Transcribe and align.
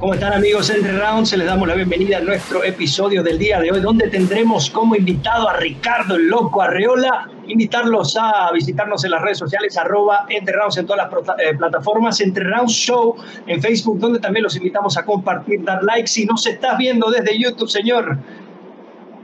¿Cómo 0.00 0.14
están 0.14 0.32
amigos 0.32 0.70
Entre 0.70 0.98
Rounds? 0.98 1.36
Les 1.36 1.46
damos 1.46 1.68
la 1.68 1.74
bienvenida 1.74 2.16
a 2.16 2.20
nuestro 2.20 2.64
episodio 2.64 3.22
del 3.22 3.38
día 3.38 3.60
de 3.60 3.70
hoy, 3.70 3.80
donde 3.80 4.08
tendremos 4.08 4.70
como 4.70 4.96
invitado 4.96 5.46
a 5.46 5.58
Ricardo 5.58 6.16
el 6.16 6.26
Loco 6.26 6.62
Arreola. 6.62 7.28
Invitarlos 7.46 8.16
a 8.18 8.50
visitarnos 8.50 9.04
en 9.04 9.10
las 9.10 9.20
redes 9.20 9.36
sociales, 9.36 9.76
arroba 9.76 10.24
Entre 10.30 10.56
Rounds 10.56 10.78
en 10.78 10.86
todas 10.86 11.06
las 11.06 11.38
eh, 11.38 11.54
plataformas, 11.54 12.18
Entre 12.22 12.44
Rounds 12.44 12.72
Show 12.72 13.14
en 13.46 13.60
Facebook, 13.60 13.98
donde 13.98 14.20
también 14.20 14.42
los 14.42 14.56
invitamos 14.56 14.96
a 14.96 15.04
compartir, 15.04 15.62
dar 15.64 15.84
like. 15.84 16.08
Si 16.08 16.24
nos 16.24 16.46
estás 16.46 16.78
viendo 16.78 17.10
desde 17.10 17.38
YouTube, 17.38 17.68
señor, 17.68 18.16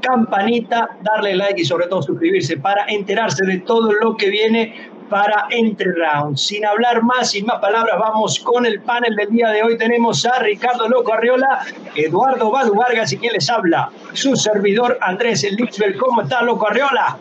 campanita, 0.07 0.96
darle 1.02 1.34
like 1.34 1.61
y 1.61 1.64
sobre 1.64 1.88
todo 1.88 2.02
suscribirse 2.02 2.56
para 2.56 2.86
enterarse 2.86 3.45
de 3.45 3.59
todo 3.59 3.93
lo 3.93 4.16
que 4.16 4.30
viene 4.30 4.91
para 5.09 5.46
Entre 5.50 5.93
Rounds. 5.93 6.46
Sin 6.46 6.64
hablar 6.64 7.02
más, 7.02 7.30
sin 7.30 7.47
más 7.47 7.60
palabras, 7.60 7.97
vamos 7.98 8.38
con 8.41 8.66
el 8.66 8.80
panel 8.83 9.14
del 9.16 9.30
día 9.30 9.48
de 9.50 9.62
hoy. 9.62 9.78
Tenemos 9.78 10.27
a 10.27 10.38
Ricardo 10.41 10.88
Loco 10.88 11.12
Arriola, 11.12 11.64
Eduardo 11.95 12.50
Badu 12.50 12.74
Vargas 12.74 13.12
y 13.12 13.19
quien 13.19 13.33
les 13.33 13.48
habla, 13.50 13.91
su 14.12 14.37
servidor 14.37 14.98
Andrés 15.00 15.45
El 15.45 15.56
¿Cómo 15.97 16.23
está 16.23 16.42
Loco 16.42 16.69
Arriola? 16.69 17.19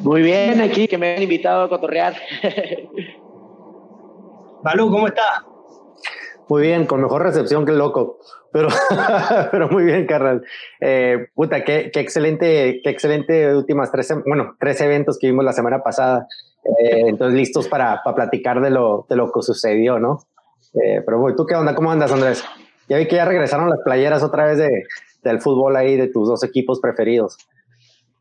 Muy 0.00 0.22
bien, 0.22 0.60
aquí 0.60 0.88
que 0.88 0.98
me 0.98 1.16
han 1.16 1.22
invitado 1.22 1.64
a 1.64 1.68
cotorrear. 1.68 2.16
Balú, 4.62 4.90
¿cómo 4.90 5.06
está? 5.06 5.44
Muy 6.48 6.62
bien, 6.62 6.86
con 6.86 7.00
mejor 7.00 7.22
recepción 7.22 7.64
que 7.64 7.72
el 7.72 7.78
loco. 7.78 8.18
Pero, 8.52 8.68
pero 9.50 9.68
muy 9.68 9.84
bien, 9.84 10.06
carnal. 10.06 10.44
Eh, 10.80 11.28
puta, 11.34 11.64
qué, 11.64 11.90
qué, 11.92 12.00
excelente, 12.00 12.80
qué 12.82 12.90
excelente 12.90 13.54
últimas 13.54 13.90
tres, 13.90 14.12
bueno, 14.26 14.56
tres 14.60 14.80
eventos 14.80 15.18
que 15.18 15.28
vimos 15.28 15.44
la 15.44 15.52
semana 15.52 15.82
pasada. 15.82 16.26
Eh, 16.64 17.04
entonces, 17.06 17.36
listos 17.36 17.68
para, 17.68 18.02
para, 18.04 18.14
platicar 18.14 18.60
de 18.60 18.70
lo, 18.70 19.06
de 19.08 19.16
lo 19.16 19.32
que 19.32 19.42
sucedió, 19.42 19.98
¿no? 19.98 20.20
Eh, 20.74 21.02
pero, 21.04 21.34
¿tú 21.36 21.46
qué 21.46 21.54
onda? 21.54 21.74
¿Cómo 21.74 21.90
andas, 21.90 22.12
Andrés? 22.12 22.44
Ya 22.88 22.98
vi 22.98 23.08
que 23.08 23.16
ya 23.16 23.24
regresaron 23.24 23.70
las 23.70 23.80
playeras 23.84 24.22
otra 24.22 24.44
vez 24.44 24.58
de, 24.58 24.84
del 25.22 25.40
fútbol 25.40 25.76
ahí, 25.76 25.96
de 25.96 26.08
tus 26.08 26.28
dos 26.28 26.44
equipos 26.44 26.80
preferidos. 26.80 27.38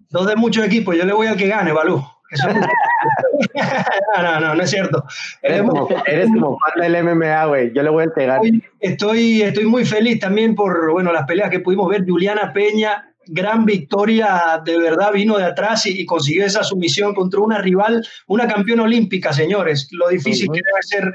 Dos 0.09 0.27
de 0.27 0.35
muchos 0.35 0.65
equipos. 0.65 0.95
Yo 0.95 1.05
le 1.05 1.13
voy 1.13 1.27
al 1.27 1.37
que 1.37 1.47
gane, 1.47 1.71
Balú. 1.71 2.01
no, 4.15 4.23
no, 4.23 4.39
no, 4.39 4.55
no 4.55 4.63
es 4.63 4.69
cierto. 4.69 5.03
Eres 5.41 5.61
como, 5.61 5.89
eres 6.05 6.27
como 6.27 6.57
fan 6.57 6.81
del 6.81 7.03
MMA, 7.03 7.45
güey. 7.45 7.73
Yo 7.73 7.83
le 7.83 7.89
voy 7.89 8.05
a 8.05 8.13
pegar. 8.13 8.39
Estoy, 8.79 9.41
estoy 9.41 9.65
muy 9.65 9.85
feliz 9.85 10.19
también 10.19 10.55
por 10.55 10.91
bueno, 10.91 11.11
las 11.11 11.25
peleas 11.25 11.49
que 11.49 11.59
pudimos 11.59 11.89
ver. 11.89 12.05
Juliana 12.07 12.53
Peña, 12.53 13.11
gran 13.27 13.65
victoria, 13.65 14.61
de 14.63 14.77
verdad 14.77 15.11
vino 15.11 15.37
de 15.37 15.45
atrás 15.45 15.85
y, 15.85 16.05
consiguió 16.05 16.45
esa 16.45 16.63
sumisión 16.63 17.13
contra 17.13 17.41
una 17.41 17.57
rival, 17.57 18.05
una 18.27 18.47
campeona 18.47 18.83
olímpica, 18.83 19.33
señores. 19.33 19.89
Lo 19.91 20.07
difícil 20.07 20.47
que 20.47 20.61
debe 20.63 20.81
ser 20.81 21.13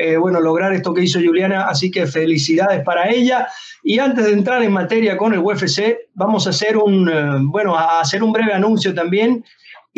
eh, 0.00 0.16
bueno, 0.16 0.40
lograr 0.40 0.72
esto 0.74 0.94
que 0.94 1.02
hizo 1.02 1.18
Juliana, 1.18 1.66
así 1.66 1.90
que 1.90 2.06
felicidades 2.06 2.84
para 2.84 3.08
ella. 3.10 3.48
Y 3.82 3.98
antes 3.98 4.26
de 4.26 4.32
entrar 4.32 4.62
en 4.62 4.72
materia 4.72 5.16
con 5.16 5.32
el 5.32 5.40
UFC, 5.40 6.10
vamos 6.14 6.46
a 6.46 6.50
hacer 6.50 6.76
un, 6.76 7.08
eh, 7.08 7.38
bueno, 7.40 7.76
a 7.76 8.00
hacer 8.00 8.22
un 8.22 8.32
breve 8.32 8.52
anuncio 8.52 8.94
también 8.94 9.44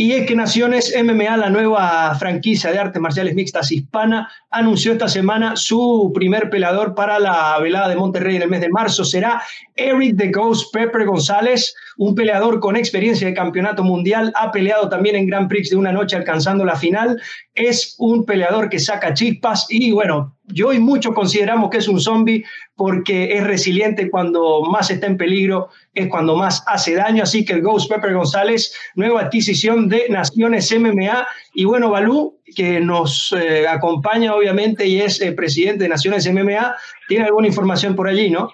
y 0.01 0.13
es 0.13 0.27
que 0.27 0.35
Naciones 0.35 0.95
MMA, 0.97 1.37
la 1.37 1.51
nueva 1.51 2.15
franquicia 2.15 2.73
de 2.73 2.79
artes 2.79 3.03
marciales 3.03 3.35
mixtas 3.35 3.71
hispana, 3.71 4.33
anunció 4.49 4.93
esta 4.93 5.09
semana 5.09 5.57
su 5.57 6.11
primer 6.15 6.49
peleador 6.49 6.95
para 6.95 7.19
la 7.19 7.59
velada 7.61 7.91
de 7.91 7.97
Monterrey 7.97 8.37
en 8.37 8.41
el 8.41 8.49
mes 8.49 8.63
de 8.63 8.71
marzo. 8.71 9.05
Será 9.05 9.43
Eric 9.77 10.17
the 10.17 10.31
Ghost 10.31 10.73
Pepper 10.73 11.05
González, 11.05 11.75
un 11.99 12.15
peleador 12.15 12.61
con 12.61 12.77
experiencia 12.77 13.27
de 13.27 13.35
campeonato 13.35 13.85
mundial. 13.85 14.33
Ha 14.37 14.51
peleado 14.51 14.89
también 14.89 15.17
en 15.17 15.27
Grand 15.27 15.51
Prix 15.51 15.69
de 15.69 15.77
una 15.77 15.93
noche 15.93 16.17
alcanzando 16.17 16.65
la 16.65 16.77
final. 16.77 17.21
Es 17.55 17.95
un 17.99 18.25
peleador 18.25 18.71
que 18.71 18.79
saca 18.79 19.13
chispas 19.13 19.67
y 19.69 19.93
bueno, 19.93 20.35
yo 20.53 20.73
y 20.73 20.79
muchos 20.79 21.15
consideramos 21.15 21.71
que 21.71 21.79
es 21.79 21.89
un 21.89 22.01
zombie 22.01 22.45
porque 22.77 23.37
es 23.37 23.45
resiliente 23.45 24.11
cuando 24.11 24.63
más 24.63 24.91
está 24.91 25.07
en 25.07 25.17
peligro, 25.17 25.69
es 25.95 26.09
cuando 26.09 26.37
más 26.37 26.63
hace 26.67 26.95
daño. 26.95 27.23
Así 27.23 27.45
que 27.45 27.55
el 27.55 27.63
Ghost 27.63 27.91
Pepper 27.91 28.15
González, 28.15 28.75
nueva 28.95 29.23
adquisición 29.23 29.89
de 29.89 30.09
Naciones 30.09 30.75
MMA. 30.77 31.27
Y 31.55 31.65
bueno, 31.65 31.91
Balú, 31.91 32.39
que 32.57 32.81
nos 32.81 33.35
eh, 33.39 33.67
acompaña 33.69 34.35
obviamente 34.35 34.87
y 34.87 35.01
es 35.01 35.21
eh, 35.21 35.33
presidente 35.33 35.85
de 35.85 35.91
Naciones 35.91 36.31
MMA, 36.31 36.75
tiene 37.09 37.25
alguna 37.27 37.47
información 37.47 37.95
por 37.95 38.09
allí, 38.09 38.31
¿no? 38.31 38.53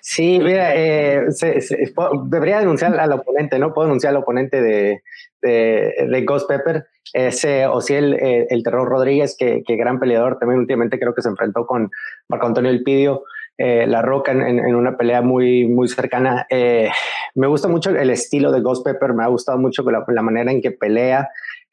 Sí, 0.00 0.38
mira, 0.40 0.74
eh, 0.74 1.26
debería 2.24 2.60
denunciar 2.60 2.98
al 2.98 3.12
oponente, 3.12 3.58
¿no? 3.58 3.74
Puedo 3.74 3.88
denunciar 3.88 4.12
al 4.12 4.22
oponente 4.22 4.62
de, 4.62 5.02
de, 5.42 6.24
Ghost 6.24 6.48
Pepper, 6.48 6.86
ese 7.12 7.66
o 7.66 7.80
si 7.80 7.94
el, 7.94 8.14
el, 8.14 8.62
Terror 8.62 8.88
Rodríguez, 8.88 9.36
que, 9.38 9.62
que, 9.66 9.76
gran 9.76 9.98
peleador, 9.98 10.38
también 10.38 10.60
últimamente 10.60 10.98
creo 10.98 11.14
que 11.14 11.22
se 11.22 11.28
enfrentó 11.28 11.66
con 11.66 11.90
Marco 12.28 12.46
Antonio 12.46 12.70
Elpidio, 12.70 13.24
eh, 13.58 13.86
La 13.86 14.02
Roca 14.02 14.32
en, 14.32 14.42
en, 14.42 14.74
una 14.74 14.96
pelea 14.96 15.22
muy, 15.22 15.66
muy 15.66 15.88
cercana. 15.88 16.46
Eh, 16.50 16.90
me 17.34 17.46
gusta 17.46 17.68
mucho 17.68 17.90
el 17.90 18.10
estilo 18.10 18.52
de 18.52 18.60
Ghost 18.60 18.84
Pepper, 18.84 19.14
me 19.14 19.24
ha 19.24 19.28
gustado 19.28 19.58
mucho 19.58 19.82
la, 19.90 20.04
la 20.08 20.22
manera 20.22 20.50
en 20.50 20.60
que 20.60 20.72
pelea. 20.72 21.28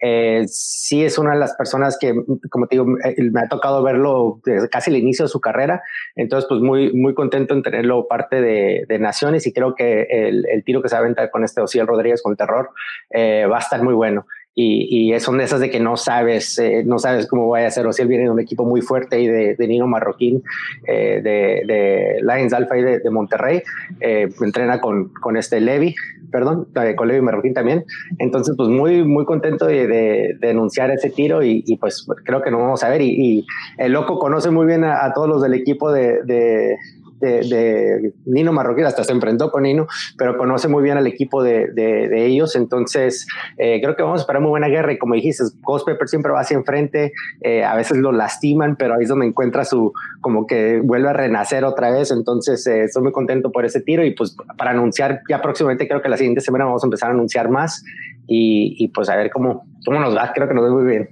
Eh, 0.06 0.44
sí 0.50 1.06
es 1.06 1.18
una 1.18 1.32
de 1.32 1.40
las 1.40 1.56
personas 1.56 1.98
que, 1.98 2.14
como 2.50 2.68
te 2.68 2.76
digo, 2.76 2.86
eh, 3.06 3.16
me 3.32 3.40
ha 3.40 3.48
tocado 3.48 3.82
verlo 3.82 4.42
casi 4.70 4.90
el 4.90 4.98
inicio 4.98 5.24
de 5.24 5.30
su 5.30 5.40
carrera, 5.40 5.82
entonces 6.18 6.46
pues 6.50 6.60
muy, 6.60 6.92
muy 6.92 7.14
contento 7.14 7.54
en 7.54 7.64
tenerlo 7.64 8.06
parte 8.08 8.42
de, 8.42 9.00
Naciones 9.00 9.48
y 9.48 9.54
creo 9.54 9.76
que 9.76 10.04
el, 10.10 10.64
tiro 10.66 10.82
que 10.82 10.90
se 10.90 10.96
va 10.96 11.00
a 11.00 11.02
aventar 11.02 11.32
con 11.32 11.44
este 11.44 11.62
Ociel 11.62 11.88
Rodríguez 11.88 12.22
con 12.22 12.36
terror 12.36 12.70
eh, 13.10 13.48
va 13.50 13.58
a 13.58 13.60
estar 13.60 13.82
muy 13.82 13.94
bueno 13.94 14.26
y, 14.56 15.14
y, 15.14 15.20
son 15.20 15.40
de 15.40 15.46
esas 15.46 15.60
de 15.60 15.72
que 15.72 15.80
no 15.80 15.98
sabes, 15.98 16.60
eh, 16.60 16.84
no 16.86 17.00
sabes 17.00 17.28
cómo 17.28 17.50
vaya 17.50 17.68
a 17.68 17.72
ser. 17.72 17.88
O 17.88 17.94
si 17.94 18.04
él 18.04 18.08
viene 18.08 18.26
de 18.26 18.30
un 18.30 18.40
equipo 18.40 18.66
muy 18.66 18.82
fuerte 18.82 19.20
y 19.20 19.28
de, 19.28 19.56
de 19.56 19.68
Nino 19.68 19.88
Marroquín, 19.88 20.44
eh, 20.88 21.22
de, 21.24 21.64
de, 21.66 22.18
Lions 22.22 22.54
Alpha 22.54 22.78
y 22.78 22.84
de, 22.84 23.10
Monterrey, 23.10 23.64
eh, 24.00 24.30
entrena 24.42 24.80
con, 24.80 25.10
con 25.10 25.38
este 25.38 25.60
Levi, 25.60 25.96
perdón, 26.32 26.68
con 26.96 27.08
Levi 27.08 27.22
Marroquín 27.22 27.56
también. 27.56 27.84
Entonces, 28.20 28.54
pues 28.56 28.70
muy, 28.70 29.04
muy 29.04 29.26
contento 29.26 29.66
de, 29.66 29.88
de, 29.88 30.38
denunciar 30.40 30.92
ese 30.92 31.10
tiro 31.10 31.44
y, 31.44 31.64
y, 31.66 31.78
pues 31.78 32.06
creo 32.24 32.44
que 32.44 32.52
no 32.52 32.60
vamos 32.60 32.84
a 32.84 32.90
ver. 32.90 33.02
Y, 33.02 33.46
el 33.78 33.94
loco 33.94 34.20
conoce 34.20 34.52
muy 34.52 34.68
bien 34.68 34.84
a, 34.84 35.04
a 35.04 35.14
todos 35.14 35.28
los 35.28 35.42
del 35.42 35.56
equipo 35.56 35.92
de, 35.92 36.78
de, 37.24 38.14
Nino 38.26 38.52
Marroquín, 38.52 38.86
hasta 38.86 39.04
se 39.04 39.12
enfrentó 39.12 39.52
con 39.52 39.64
Nino, 39.64 39.88
pero 40.18 40.38
conoce 40.38 40.68
muy 40.68 40.84
bien 40.84 40.98
al 40.98 41.08
equipo 41.08 41.44
de, 41.44 41.74
ellos, 42.14 42.56
entonces 42.56 43.28
eh, 43.58 43.80
creo 43.82 43.96
que 43.96 44.04
vamos 44.04 44.20
a 44.20 44.24
esperar 44.24 44.42
muy 44.42 44.50
buena 44.50 44.68
guerra. 44.68 44.94
Y 44.94 44.98
como 44.98 45.16
dijiste, 45.16 45.44
Ghost 45.62 45.86
Pepper 45.86 46.08
siempre 46.08 46.32
va 46.32 46.42
hacia 46.42 46.56
enfrente, 46.56 47.12
eh, 47.42 47.64
a 47.64 47.76
veces 47.76 47.98
lo 47.98 48.12
lastiman, 48.12 48.76
pero 48.76 48.96
ahí 48.96 49.04
es 49.04 49.10
donde 49.10 49.26
encuentra 49.26 49.66
su, 49.66 49.94
como 50.22 50.48
que 50.48 50.82
vuelve 50.84 51.10
a 51.10 51.14
renacer 51.14 51.66
otra 51.66 51.92
vez, 51.92 52.12
entonces 52.12 52.66
eh, 52.68 52.84
estoy 52.84 53.04
muy 53.04 53.12
contento 53.12 53.52
por 53.52 53.66
ese 53.66 53.82
tiro. 53.82 54.06
Y 54.06 54.12
pues 54.12 54.36
para 54.58 54.72
anunciar, 54.72 55.22
ya 55.30 55.42
próximamente 55.42 55.88
creo 55.88 56.02
que 56.02 56.10
la 56.10 56.18
siguiente 56.18 56.42
semana 56.42 56.66
vamos 56.66 56.84
a 56.84 56.88
empezar 56.88 57.10
a 57.10 57.14
anunciar 57.14 57.50
más. 57.50 57.84
Y, 58.26 58.88
pues 58.96 59.10
a 59.10 59.18
ver 59.18 59.30
cómo, 59.30 59.66
cómo 59.86 60.00
nos 60.00 60.16
va, 60.16 60.32
creo 60.34 60.48
que 60.48 60.54
nos 60.54 60.64
va 60.64 60.70
muy 60.74 60.86
bien. 60.86 61.10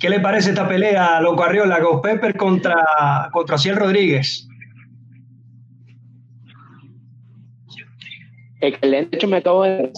¿Qué 0.00 0.10
le 0.10 0.18
parece 0.18 0.50
esta 0.50 0.66
pelea, 0.66 1.20
Loco 1.20 1.44
Arriola, 1.44 1.78
Ghost 1.78 2.02
Pepper 2.02 2.36
contra, 2.36 3.30
contra 3.32 3.56
Ciel 3.56 3.76
Rodríguez? 3.76 4.48
Excelente, 8.64 9.10
de 9.10 9.16
hecho 9.16 9.26
me 9.26 9.38
acabo 9.38 9.64
de, 9.64 9.90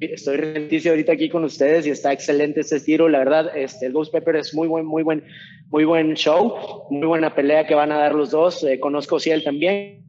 estoy 0.00 0.36
renticio 0.36 0.90
ahorita 0.90 1.12
aquí 1.12 1.28
con 1.28 1.44
ustedes 1.44 1.86
y 1.86 1.90
está 1.90 2.12
excelente 2.12 2.60
este 2.60 2.80
tiro, 2.80 3.08
la 3.08 3.20
verdad, 3.20 3.56
este, 3.56 3.86
el 3.86 3.92
Ghost 3.92 4.12
Pepper 4.12 4.34
es 4.34 4.52
muy 4.54 4.66
buen, 4.66 4.84
muy 4.84 5.04
buen, 5.04 5.22
muy 5.70 5.84
buen 5.84 6.14
show, 6.14 6.84
muy 6.90 7.06
buena 7.06 7.32
pelea 7.32 7.64
que 7.64 7.76
van 7.76 7.92
a 7.92 7.98
dar 7.98 8.16
los 8.16 8.32
dos, 8.32 8.64
eh, 8.64 8.80
conozco 8.80 9.18
él 9.24 9.44
también, 9.44 10.04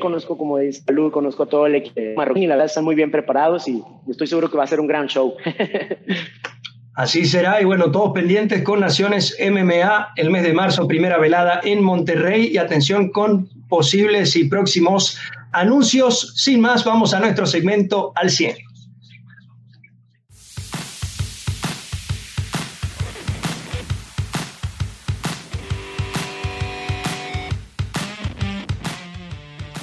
conozco 0.00 0.36
como 0.36 0.58
dice 0.58 0.82
Salud, 0.82 1.12
conozco 1.12 1.46
todo 1.46 1.66
el 1.66 1.76
equipo 1.76 2.00
marroquí 2.16 2.42
y 2.42 2.46
la 2.48 2.56
verdad 2.56 2.66
están 2.66 2.82
muy 2.82 2.96
bien 2.96 3.12
preparados 3.12 3.68
y 3.68 3.80
estoy 4.10 4.26
seguro 4.26 4.50
que 4.50 4.56
va 4.56 4.64
a 4.64 4.66
ser 4.66 4.80
un 4.80 4.88
gran 4.88 5.06
show. 5.06 5.36
Así 6.94 7.26
será, 7.26 7.60
y 7.62 7.64
bueno, 7.64 7.92
todos 7.92 8.12
pendientes 8.12 8.62
con 8.62 8.80
Naciones 8.80 9.38
MMA 9.38 10.14
el 10.16 10.30
mes 10.30 10.42
de 10.42 10.52
marzo, 10.52 10.88
primera 10.88 11.18
velada 11.18 11.60
en 11.62 11.80
Monterrey, 11.80 12.48
y 12.52 12.56
atención 12.56 13.10
con 13.10 13.50
posibles 13.68 14.36
y 14.36 14.44
próximos 14.44 15.18
anuncios. 15.52 16.34
Sin 16.36 16.60
más, 16.60 16.84
vamos 16.84 17.14
a 17.14 17.20
nuestro 17.20 17.46
segmento 17.46 18.12
al 18.14 18.30
100. 18.30 18.56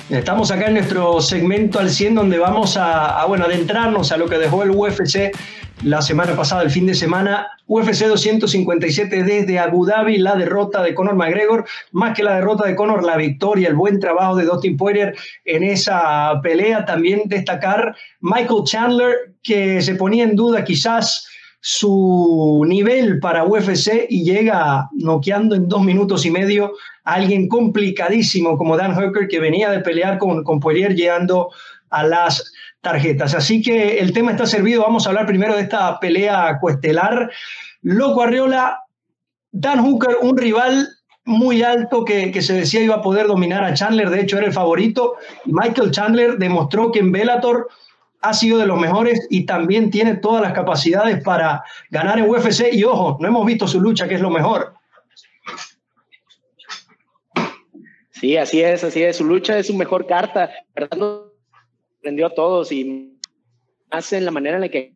Estamos 0.09 0.51
acá 0.51 0.68
en 0.68 0.75
nuestro 0.75 1.19
segmento 1.21 1.79
al 1.79 1.89
100 1.89 2.13
donde 2.13 2.38
vamos 2.38 2.77
a, 2.77 3.19
a, 3.19 3.25
bueno, 3.25 3.45
adentrarnos 3.45 4.12
a 4.12 4.18
lo 4.18 4.29
que 4.29 4.38
dejó 4.38 4.62
el 4.62 4.69
UFC 4.69 5.31
la 5.83 6.01
semana 6.01 6.35
pasada, 6.35 6.63
el 6.63 6.69
fin 6.69 6.85
de 6.85 6.94
semana, 6.94 7.47
UFC 7.68 8.06
257 8.06 9.24
desde 9.24 9.59
Abu 9.59 9.85
Dhabi, 9.85 10.18
la 10.18 10.35
derrota 10.35 10.81
de 10.81 10.95
Conor 10.95 11.15
McGregor, 11.15 11.65
más 11.91 12.15
que 12.15 12.24
la 12.24 12.35
derrota 12.35 12.65
de 12.65 12.75
Conor, 12.75 13.03
la 13.03 13.18
victoria, 13.18 13.68
el 13.68 13.75
buen 13.75 14.00
trabajo 14.00 14.35
de 14.35 14.45
Dustin 14.45 14.77
Poirier 14.77 15.13
en 15.45 15.63
esa 15.63 16.39
pelea. 16.41 16.85
También 16.85 17.24
destacar 17.25 17.95
Michael 18.21 18.63
Chandler, 18.63 19.15
que 19.44 19.81
se 19.81 19.95
ponía 19.95 20.24
en 20.24 20.35
duda 20.35 20.63
quizás 20.63 21.27
su 21.59 22.63
nivel 22.68 23.19
para 23.19 23.45
UFC 23.45 24.06
y 24.09 24.24
llega 24.24 24.89
noqueando 24.94 25.56
en 25.56 25.68
dos 25.68 25.83
minutos 25.83 26.25
y 26.25 26.31
medio 26.31 26.74
a 27.03 27.15
alguien 27.15 27.47
complicadísimo 27.47 28.57
como 28.57 28.77
Dan 28.77 28.95
Hooker 28.95 29.27
que 29.27 29.39
venía 29.39 29.69
de 29.69 29.79
pelear 29.79 30.18
con, 30.18 30.44
con 30.44 30.59
Poirier 30.59 30.95
llegando 30.95 31.50
a 31.89 32.03
las 32.03 32.51
tarjetas. 32.83 33.33
Así 33.33 33.62
que 33.62 33.97
el 34.00 34.13
tema 34.13 34.31
está 34.31 34.45
servido. 34.45 34.83
Vamos 34.83 35.06
a 35.06 35.09
hablar 35.09 35.25
primero 35.25 35.56
de 35.56 35.62
esta 35.62 36.00
pelea 36.00 36.59
cuestelar. 36.59 37.31
Loco 37.81 38.21
Arriola, 38.21 38.81
Dan 39.51 39.83
Hooker, 39.83 40.18
un 40.21 40.38
rival 40.38 40.89
muy 41.25 41.63
alto 41.63 42.03
que, 42.03 42.31
que, 42.31 42.41
se 42.41 42.53
decía 42.53 42.81
iba 42.81 42.95
a 42.95 43.01
poder 43.01 43.27
dominar 43.27 43.63
a 43.63 43.74
Chandler, 43.74 44.09
de 44.09 44.19
hecho 44.19 44.38
era 44.38 44.47
el 44.47 44.51
favorito, 44.51 45.15
Michael 45.45 45.91
Chandler 45.91 46.38
demostró 46.38 46.91
que 46.91 47.00
en 47.00 47.13
Bellator 47.13 47.69
ha 48.19 48.33
sido 48.33 48.57
de 48.57 48.65
los 48.65 48.77
mejores 48.77 49.25
y 49.29 49.45
también 49.45 49.89
tiene 49.89 50.15
todas 50.15 50.41
las 50.41 50.51
capacidades 50.51 51.24
para 51.24 51.63
ganar 51.89 52.19
en 52.19 52.29
UFC. 52.29 52.74
Y 52.74 52.83
ojo, 52.83 53.18
no 53.19 53.27
hemos 53.27 53.45
visto 53.45 53.68
su 53.68 53.79
lucha, 53.79 54.07
que 54.07 54.15
es 54.15 54.21
lo 54.21 54.29
mejor. 54.29 54.74
Sí, 58.12 58.38
así 58.38 58.62
es, 58.62 58.83
así 58.83 59.03
es. 59.03 59.18
Su 59.18 59.25
lucha 59.25 59.57
es 59.57 59.68
su 59.68 59.74
mejor 59.74 60.07
carta. 60.07 60.50
Prendió 62.03 62.27
a 62.27 62.35
todos 62.35 62.71
y 62.71 63.17
hace 63.89 64.17
en 64.17 64.25
la 64.25 64.31
manera 64.31 64.57
en 64.57 64.61
la 64.61 64.69
que 64.69 64.94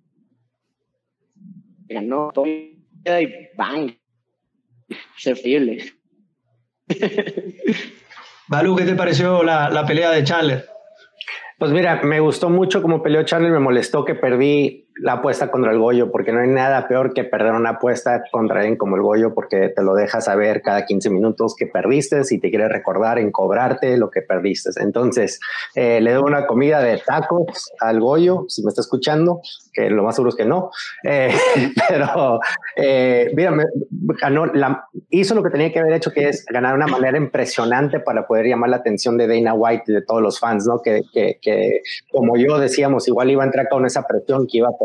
ganó 1.88 2.32
todo 2.34 2.46
y 2.46 2.78
bang. 3.56 3.98
Es 5.26 5.94
Balú, 8.48 8.76
¿qué 8.76 8.84
te 8.84 8.96
pareció 8.96 9.42
la, 9.44 9.70
la 9.70 9.86
pelea 9.86 10.12
de 10.12 10.24
Chandler? 10.24 10.70
Pues 11.58 11.72
mira, 11.72 12.02
me 12.04 12.20
gustó 12.20 12.50
mucho 12.50 12.82
como 12.82 13.02
peleó 13.02 13.24
Charlie, 13.24 13.50
me 13.50 13.60
molestó 13.60 14.06
que 14.06 14.14
perdí 14.14 14.87
la 15.00 15.14
apuesta 15.14 15.52
contra 15.52 15.72
el 15.72 15.80
Goyo, 15.80 16.12
porque 16.12 16.32
no 16.32 16.40
hay 16.40 16.48
nada 16.48 16.88
peor 16.88 17.14
que 17.14 17.24
perder 17.24 17.54
una 17.54 17.72
apuesta 17.72 18.24
contra 18.32 18.60
alguien 18.60 18.78
como 18.78 18.96
el 18.96 19.02
Goyo, 19.02 19.34
porque 19.34 19.70
te 19.70 19.84
lo 19.84 19.96
dejas 19.96 20.26
saber 20.26 20.62
cada 20.62 20.86
15 20.86 21.10
minutos 21.10 21.56
que 21.58 21.68
perdiste 21.68 22.22
y 22.30 22.40
te 22.40 22.50
quiere 22.50 22.68
recordar 22.68 23.20
en 23.20 23.32
cobrarte 23.32 23.98
lo 23.98 24.10
que 24.10 24.22
perdiste. 24.22 24.70
Entonces, 24.82 25.40
eh, 25.76 26.02
le 26.02 26.14
doy 26.14 26.24
una 26.24 26.48
comida 26.48 26.82
de 26.82 26.98
tacos 26.98 27.72
al 27.80 28.00
Goyo, 28.00 28.46
si 28.48 28.64
me 28.64 28.70
está 28.70 28.82
escuchando, 28.82 29.42
que 29.74 29.90
lo 29.90 30.04
más 30.04 30.16
seguro 30.16 30.30
es 30.30 30.36
que 30.36 30.46
no, 30.46 30.72
eh, 31.04 31.34
pero 31.88 32.40
eh, 32.76 33.32
mira, 33.36 33.56
ganó, 34.22 34.48
la, 34.48 34.88
hizo 35.10 35.36
lo 35.36 35.44
que 35.44 35.50
tenía 35.50 35.72
que 35.72 35.80
haber 35.80 35.94
hecho, 35.94 36.12
que 36.12 36.30
es 36.30 36.46
ganar 36.46 36.76
una 36.76 36.88
manera 36.88 37.18
impresionante 37.18 38.00
para 38.00 38.26
poder 38.26 38.48
llamar 38.48 38.70
la 38.70 38.78
atención 38.78 39.18
de 39.18 39.28
Dana 39.28 39.54
White 39.54 39.84
y 39.88 39.94
de 39.94 40.02
todos 40.02 40.22
los 40.22 40.40
fans, 40.40 40.66
¿no? 40.66 40.82
Que, 40.82 41.02
que, 41.14 41.40
que 41.42 41.82
como 42.12 42.38
yo 42.38 42.58
decíamos, 42.58 43.08
igual 43.08 43.30
iba 43.30 43.44
a 43.44 43.46
entrar 43.46 43.70
con 43.70 43.86
esa 43.86 44.08
presión 44.08 44.48
que 44.50 44.58
iba 44.58 44.70
a 44.70 44.78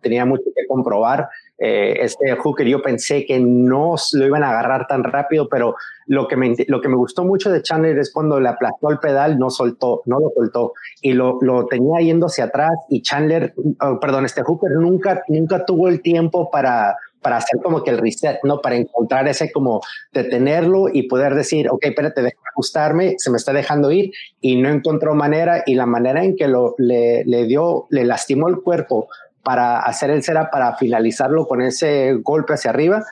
tenía 0.00 0.24
mucho 0.24 0.44
que 0.54 0.66
comprobar. 0.66 1.28
Eh, 1.58 2.04
este 2.04 2.34
Hooker 2.36 2.66
yo 2.66 2.80
pensé 2.80 3.26
que 3.26 3.38
no 3.38 3.94
lo 4.14 4.26
iban 4.26 4.42
a 4.42 4.50
agarrar 4.50 4.86
tan 4.86 5.04
rápido, 5.04 5.48
pero 5.48 5.74
lo 6.06 6.26
que, 6.26 6.36
me, 6.36 6.54
lo 6.68 6.80
que 6.80 6.88
me 6.88 6.96
gustó 6.96 7.22
mucho 7.22 7.50
de 7.50 7.62
Chandler 7.62 7.98
es 7.98 8.10
cuando 8.12 8.40
le 8.40 8.48
aplastó 8.48 8.90
el 8.90 8.98
pedal, 8.98 9.38
no 9.38 9.50
soltó, 9.50 10.02
no 10.06 10.18
lo 10.18 10.32
soltó 10.34 10.72
y 11.02 11.12
lo, 11.12 11.38
lo 11.42 11.66
tenía 11.66 12.00
yendo 12.00 12.26
hacia 12.26 12.44
atrás 12.44 12.72
y 12.88 13.02
Chandler, 13.02 13.52
oh, 13.80 14.00
perdón, 14.00 14.24
este 14.24 14.42
Hooker 14.42 14.70
nunca, 14.72 15.22
nunca 15.28 15.64
tuvo 15.66 15.88
el 15.88 16.00
tiempo 16.00 16.50
para, 16.50 16.96
para 17.20 17.36
hacer 17.36 17.60
como 17.62 17.82
que 17.82 17.90
el 17.90 17.98
reset, 17.98 18.38
¿no? 18.42 18.60
Para 18.60 18.76
encontrar 18.76 19.28
ese 19.28 19.52
como 19.52 19.82
detenerlo 20.12 20.86
y 20.92 21.04
poder 21.04 21.34
decir, 21.34 21.68
ok, 21.70 21.84
espérate, 21.84 22.22
déjame 22.22 22.48
ajustarme, 22.52 23.14
se 23.18 23.30
me 23.30 23.36
está 23.36 23.52
dejando 23.52 23.92
ir 23.92 24.12
y 24.40 24.56
no 24.56 24.70
encontró 24.70 25.14
manera 25.14 25.62
y 25.66 25.74
la 25.74 25.86
manera 25.86 26.24
en 26.24 26.36
que 26.36 26.48
lo, 26.48 26.74
le, 26.78 27.24
le 27.24 27.44
dio, 27.44 27.86
le 27.90 28.04
lastimó 28.04 28.48
el 28.48 28.60
cuerpo 28.62 29.08
para 29.42 29.80
hacer 29.80 30.10
el 30.10 30.22
cera, 30.22 30.50
para 30.50 30.76
finalizarlo 30.76 31.46
con 31.46 31.62
ese 31.62 32.14
golpe 32.22 32.54
hacia 32.54 32.70
arriba. 32.70 33.04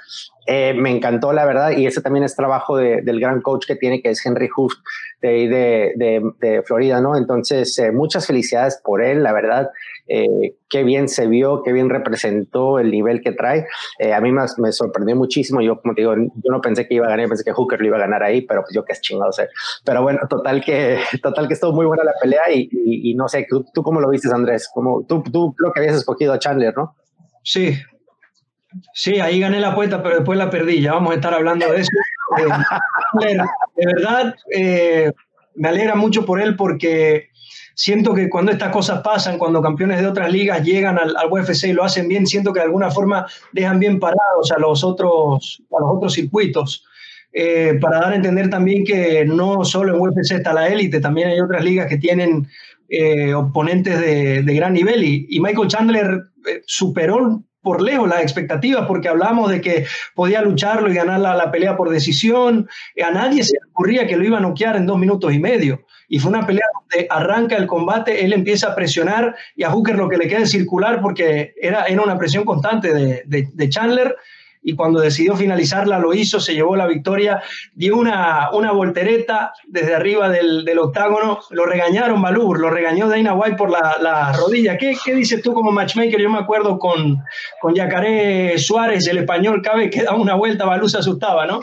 Eh, 0.46 0.74
me 0.74 0.90
encantó, 0.90 1.32
la 1.32 1.44
verdad, 1.44 1.70
y 1.70 1.86
ese 1.86 2.00
también 2.00 2.24
es 2.24 2.34
trabajo 2.34 2.76
del 2.76 3.20
gran 3.20 3.42
coach 3.42 3.66
que 3.66 3.76
tiene, 3.76 4.00
que 4.00 4.10
es 4.10 4.24
Henry 4.24 4.48
Huff 4.56 4.72
de, 5.20 5.92
de, 5.96 6.22
de, 6.40 6.62
Florida, 6.62 7.00
¿no? 7.00 7.16
Entonces, 7.16 7.78
eh, 7.78 7.92
muchas 7.92 8.26
felicidades 8.26 8.80
por 8.82 9.02
él, 9.02 9.22
la 9.22 9.32
verdad. 9.32 9.70
Eh, 10.06 10.56
qué 10.70 10.84
bien 10.84 11.08
se 11.08 11.26
vio, 11.26 11.62
qué 11.62 11.72
bien 11.72 11.90
representó 11.90 12.78
el 12.78 12.90
nivel 12.90 13.20
que 13.20 13.32
trae. 13.32 13.66
Eh, 13.98 14.14
a 14.14 14.20
mí 14.20 14.32
me, 14.32 14.42
me, 14.58 14.72
sorprendió 14.72 15.16
muchísimo. 15.16 15.60
Yo, 15.60 15.80
como 15.80 15.94
te 15.94 16.02
digo, 16.02 16.14
yo 16.16 16.50
no 16.50 16.60
pensé 16.60 16.86
que 16.86 16.94
iba 16.94 17.06
a 17.06 17.10
ganar, 17.10 17.28
pensé 17.28 17.44
que 17.44 17.52
Hooker 17.52 17.80
lo 17.80 17.86
iba 17.88 17.96
a 17.96 18.00
ganar 18.00 18.22
ahí, 18.22 18.42
pero 18.42 18.62
pues 18.62 18.74
yo 18.74 18.84
qué 18.84 18.94
chingado 19.00 19.32
sé. 19.32 19.48
Pero 19.84 20.02
bueno, 20.02 20.20
total 20.28 20.64
que, 20.64 20.98
total 21.22 21.48
que 21.48 21.54
estuvo 21.54 21.72
muy 21.72 21.86
buena 21.86 22.04
la 22.04 22.14
pelea 22.20 22.50
y, 22.52 22.68
y, 22.70 23.14
no 23.14 23.28
sé, 23.28 23.46
¿tú, 23.48 23.64
¿tú, 23.74 23.82
cómo 23.82 24.00
lo 24.00 24.08
viste, 24.08 24.28
Andrés? 24.32 24.70
Como, 24.72 25.04
tú, 25.06 25.22
tú 25.22 25.54
creo 25.54 25.72
que 25.72 25.80
habías 25.80 25.96
escogido 25.96 26.32
a 26.32 26.38
Chandler, 26.38 26.74
¿no? 26.76 26.94
Sí. 27.42 27.74
Sí, 28.92 29.18
ahí 29.20 29.40
gané 29.40 29.60
la 29.60 29.68
apuesta, 29.68 30.02
pero 30.02 30.16
después 30.16 30.38
la 30.38 30.50
perdí. 30.50 30.80
Ya 30.80 30.92
vamos 30.92 31.12
a 31.12 31.16
estar 31.16 31.34
hablando 31.34 31.70
de 31.70 31.80
eso. 31.80 31.90
Eh, 33.26 33.36
de 33.76 33.86
verdad, 33.86 34.34
eh, 34.54 35.12
me 35.54 35.68
alegra 35.68 35.94
mucho 35.94 36.26
por 36.26 36.40
él 36.40 36.56
porque 36.56 37.30
siento 37.74 38.12
que 38.12 38.28
cuando 38.28 38.52
estas 38.52 38.70
cosas 38.70 39.00
pasan, 39.00 39.38
cuando 39.38 39.62
campeones 39.62 40.00
de 40.00 40.06
otras 40.06 40.30
ligas 40.30 40.64
llegan 40.64 40.98
al, 40.98 41.14
UFC 41.30 41.68
y 41.68 41.72
lo 41.72 41.84
hacen 41.84 42.08
bien, 42.08 42.26
siento 42.26 42.52
que 42.52 42.60
de 42.60 42.66
alguna 42.66 42.90
forma 42.90 43.26
dejan 43.52 43.78
bien 43.78 43.98
parados 43.98 44.52
a 44.54 44.58
los 44.58 44.84
otros, 44.84 45.62
a 45.70 45.80
los 45.80 45.96
otros 45.96 46.12
circuitos. 46.12 46.84
Eh, 47.32 47.78
para 47.80 48.00
dar 48.00 48.12
a 48.12 48.16
entender 48.16 48.50
también 48.50 48.84
que 48.84 49.24
no 49.24 49.64
solo 49.64 49.94
en 49.94 50.00
UFC 50.00 50.32
está 50.32 50.52
la 50.52 50.68
élite, 50.68 51.00
también 51.00 51.28
hay 51.28 51.40
otras 51.40 51.62
ligas 51.62 51.86
que 51.86 51.98
tienen 51.98 52.48
eh, 52.88 53.32
oponentes 53.34 54.00
de, 54.00 54.42
de, 54.42 54.54
gran 54.54 54.72
nivel 54.72 55.04
y, 55.04 55.26
y 55.28 55.40
Michael 55.40 55.68
Chandler 55.68 56.30
eh, 56.46 56.62
superó 56.66 57.44
por 57.62 57.82
lejos 57.82 58.08
las 58.08 58.22
expectativas, 58.22 58.86
porque 58.86 59.08
hablamos 59.08 59.50
de 59.50 59.60
que 59.60 59.86
podía 60.14 60.42
lucharlo 60.42 60.90
y 60.90 60.94
ganar 60.94 61.20
la, 61.20 61.34
la, 61.34 61.50
pelea 61.50 61.76
por 61.76 61.90
decisión. 61.90 62.68
A 63.04 63.10
nadie 63.10 63.42
se 63.42 63.54
le 63.54 63.70
ocurría 63.70 64.06
que 64.06 64.16
lo 64.16 64.24
iba 64.24 64.38
a 64.38 64.42
noquear 64.42 64.76
en 64.76 64.86
dos 64.86 64.98
minutos 64.98 65.32
y 65.32 65.38
medio. 65.38 65.84
Y 66.08 66.18
fue 66.18 66.30
una 66.30 66.46
pelea 66.46 66.64
donde 66.80 67.06
arranca 67.10 67.56
el 67.56 67.66
combate, 67.66 68.24
él 68.24 68.32
empieza 68.32 68.68
a 68.68 68.74
presionar 68.74 69.36
y 69.54 69.64
a 69.64 69.70
Hooker 69.70 69.96
lo 69.96 70.08
que 70.08 70.16
le 70.16 70.28
queda 70.28 70.40
es 70.40 70.50
circular 70.50 71.00
porque 71.02 71.52
era, 71.60 71.84
era 71.84 72.02
una 72.02 72.16
presión 72.16 72.44
constante 72.44 72.94
de, 72.94 73.22
de 73.26 73.68
Chandler 73.68 74.16
y 74.62 74.74
cuando 74.74 75.00
decidió 75.00 75.36
finalizarla 75.36 75.98
lo 75.98 76.12
hizo, 76.14 76.40
se 76.40 76.54
llevó 76.54 76.76
la 76.76 76.86
victoria, 76.86 77.42
dio 77.74 77.96
una, 77.96 78.50
una 78.52 78.72
voltereta 78.72 79.52
desde 79.66 79.94
arriba 79.94 80.28
del, 80.28 80.64
del 80.64 80.78
octágono, 80.78 81.40
lo 81.50 81.66
regañaron 81.66 82.20
Balur, 82.20 82.60
lo 82.60 82.70
regañó 82.70 83.08
Dana 83.08 83.34
White 83.34 83.56
por 83.56 83.70
la, 83.70 83.96
la 84.00 84.32
rodilla. 84.32 84.76
¿Qué, 84.76 84.96
¿Qué, 85.04 85.14
dices 85.14 85.42
tú 85.42 85.54
como 85.54 85.70
matchmaker? 85.70 86.20
Yo 86.20 86.30
me 86.30 86.38
acuerdo 86.38 86.78
con, 86.78 87.22
con 87.60 87.74
Yacaré 87.74 88.58
Suárez, 88.58 89.06
el 89.06 89.18
español, 89.18 89.62
vez 89.76 89.90
que 89.90 90.02
daba 90.02 90.18
una 90.18 90.34
vuelta 90.34 90.64
Balú 90.64 90.88
se 90.88 90.98
asustaba, 90.98 91.46
¿no? 91.46 91.60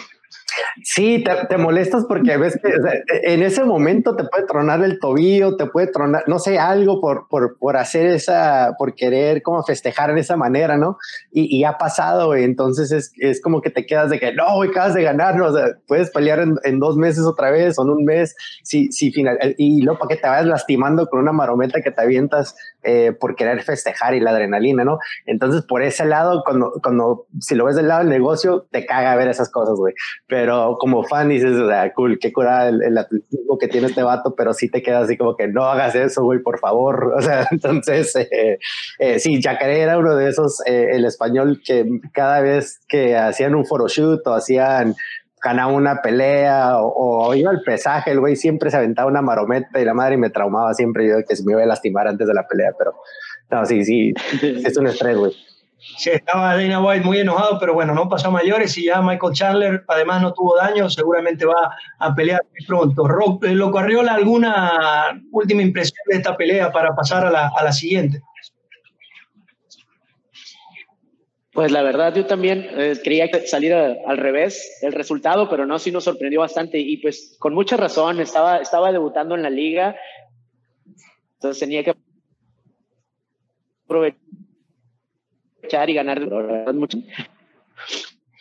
Sí, 0.83 1.23
te, 1.23 1.57
molestas 1.57 2.05
porque 2.05 2.37
ves 2.37 2.59
que 2.61 2.71
en 3.23 3.43
ese 3.43 3.63
momento 3.63 4.15
te 4.15 4.25
puede 4.25 4.45
tronar 4.45 4.83
el 4.83 4.99
tobillo, 4.99 5.55
te 5.55 5.65
puede 5.65 5.87
tronar, 5.87 6.23
no 6.27 6.39
sé, 6.39 6.59
algo 6.59 7.01
por, 7.01 7.27
por, 7.27 7.57
por 7.57 7.77
hacer 7.77 8.07
esa, 8.07 8.75
por 8.77 8.93
querer 8.95 9.41
como 9.41 9.63
festejar 9.63 10.13
de 10.13 10.21
esa 10.21 10.35
manera, 10.35 10.77
¿no? 10.77 10.97
Y, 11.31 11.63
ha 11.63 11.77
pasado, 11.77 12.35
entonces 12.35 12.91
es, 12.91 13.11
es, 13.17 13.41
como 13.41 13.61
que 13.61 13.69
te 13.69 13.85
quedas 13.85 14.09
de 14.09 14.19
que 14.19 14.33
no, 14.33 14.61
acabas 14.61 14.93
de 14.93 15.03
ganar, 15.03 15.35
¿no? 15.35 15.47
o 15.47 15.53
sea, 15.53 15.65
puedes 15.87 16.11
pelear 16.11 16.39
en, 16.39 16.55
en, 16.63 16.79
dos 16.79 16.95
meses 16.97 17.23
otra 17.23 17.49
vez 17.49 17.79
o 17.79 17.83
en 17.83 17.89
un 17.89 18.05
mes, 18.05 18.35
si, 18.63 18.91
si 18.91 19.11
final, 19.11 19.37
y 19.57 19.81
luego 19.81 19.99
para 19.99 20.15
que 20.15 20.21
te 20.21 20.27
vayas 20.27 20.45
lastimando 20.45 21.07
con 21.07 21.19
una 21.19 21.31
marometa 21.31 21.81
que 21.81 21.91
te 21.91 22.01
avientas 22.01 22.55
eh, 22.85 23.11
por 23.11 23.35
querer 23.35 23.61
festejar 23.63 24.13
y 24.13 24.19
la 24.19 24.31
adrenalina, 24.31 24.83
¿no? 24.83 24.99
Entonces, 25.25 25.63
por 25.63 25.83
ese 25.83 26.05
lado, 26.05 26.43
cuando, 26.45 26.73
cuando 26.81 27.25
si 27.39 27.55
lo 27.55 27.65
ves 27.65 27.75
del 27.75 27.87
lado 27.87 28.01
del 28.01 28.09
negocio, 28.09 28.67
te 28.71 28.85
caga 28.85 29.15
ver 29.15 29.27
esas 29.27 29.49
cosas, 29.49 29.75
güey. 29.75 29.93
Pero 30.27 30.77
como 30.79 31.03
fan 31.03 31.29
dices, 31.29 31.57
o 31.57 31.67
sea, 31.67 31.93
cool, 31.93 32.19
qué 32.19 32.31
cura 32.31 32.67
el, 32.69 32.81
el, 32.83 32.97
atletismo 32.97 33.57
que 33.57 33.67
tiene 33.67 33.87
este 33.87 34.03
vato, 34.03 34.35
pero 34.35 34.53
sí 34.53 34.69
te 34.69 34.81
quedas 34.81 35.05
así 35.05 35.17
como 35.17 35.35
que 35.35 35.47
no 35.47 35.63
hagas 35.65 35.95
eso, 35.95 36.23
güey, 36.23 36.39
por 36.39 36.59
favor. 36.59 37.13
O 37.25 37.27
sea, 37.27 37.47
entonces, 37.49 38.15
eh, 38.15 38.59
eh, 38.99 39.19
sí, 39.19 39.41
Jacaré 39.41 39.79
era 39.79 39.97
uno 39.97 40.15
de 40.15 40.29
esos, 40.29 40.61
eh, 40.67 40.89
el 40.91 41.05
español 41.05 41.61
que 41.65 41.85
cada 42.13 42.41
vez 42.41 42.81
que 42.87 43.15
hacían 43.15 43.55
un 43.55 43.65
photoshoot 43.65 44.25
o 44.27 44.33
hacían 44.33 44.95
ganaba 45.45 45.71
una 45.71 46.01
pelea 46.01 46.79
o, 46.79 47.27
o, 47.27 47.35
iba 47.35 47.51
al 47.51 47.61
pesaje, 47.61 48.09
el 48.09 48.19
güey 48.19 48.35
siempre 48.35 48.71
se 48.71 48.77
aventaba 48.77 49.07
una 49.07 49.21
marometa 49.21 49.79
y 49.79 49.85
la 49.85 49.93
madre 49.93 50.17
me 50.17 50.31
traumaba 50.31 50.73
siempre 50.73 51.07
yo 51.07 51.17
que 51.27 51.35
se 51.35 51.43
me 51.43 51.51
iba 51.51 51.61
a 51.61 51.67
lastimar 51.67 52.07
antes 52.07 52.27
de 52.27 52.33
la 52.33 52.47
pelea, 52.47 52.71
pero 52.75 52.95
no, 53.51 53.63
sí, 53.63 53.85
sí, 53.85 54.11
es 54.41 54.75
un 54.75 54.87
estrés, 54.87 55.15
güey. 55.15 55.33
Sí, 55.97 56.09
estaba 56.09 56.57
Dana 56.57 56.83
White 56.83 57.05
muy 57.05 57.19
enojado, 57.19 57.59
pero 57.59 57.75
bueno, 57.75 57.93
no 57.93 58.09
pasó 58.09 58.29
a 58.29 58.31
mayores 58.31 58.75
y 58.75 58.85
ya 58.85 59.03
Michael 59.03 59.33
Chandler 59.33 59.83
además 59.87 60.19
no 60.23 60.33
tuvo 60.33 60.57
daño, 60.57 60.89
seguramente 60.89 61.45
va 61.45 61.75
a 61.99 62.15
pelear 62.15 62.41
muy 62.49 62.65
pronto. 62.65 63.07
Rob, 63.07 63.43
¿Lo 63.43 63.69
corrió 63.69 64.01
alguna 64.01 65.21
última 65.31 65.61
impresión 65.61 65.99
de 66.07 66.17
esta 66.17 66.35
pelea 66.35 66.71
para 66.71 66.95
pasar 66.95 67.23
a 67.23 67.29
la, 67.29 67.51
a 67.55 67.63
la 67.63 67.71
siguiente? 67.71 68.23
Pues 71.55 71.71
la 71.71 71.81
verdad 71.83 72.13
yo 72.13 72.25
también 72.25 72.67
eh, 72.71 72.95
saliera 73.45 73.95
al 74.05 74.17
revés 74.17 74.77
el 74.81 74.91
resultado, 74.91 75.49
pero 75.49 75.65
no, 75.65 75.79
sí 75.79 75.89
nos 75.89 76.03
sorprendió 76.03 76.41
bastante. 76.41 76.77
Y 76.79 76.97
pues 76.97 77.37
con 77.39 77.53
mucha 77.53 77.77
razón, 77.77 78.19
estaba, 78.19 78.57
estaba 78.57 78.91
debutando 78.91 79.35
en 79.35 79.41
la 79.41 79.49
liga, 79.49 79.95
entonces 81.35 81.61
tenía 81.61 81.81
que 81.81 81.95
aprovechar 83.85 84.19
y 85.87 85.93
ganar. 85.93 86.27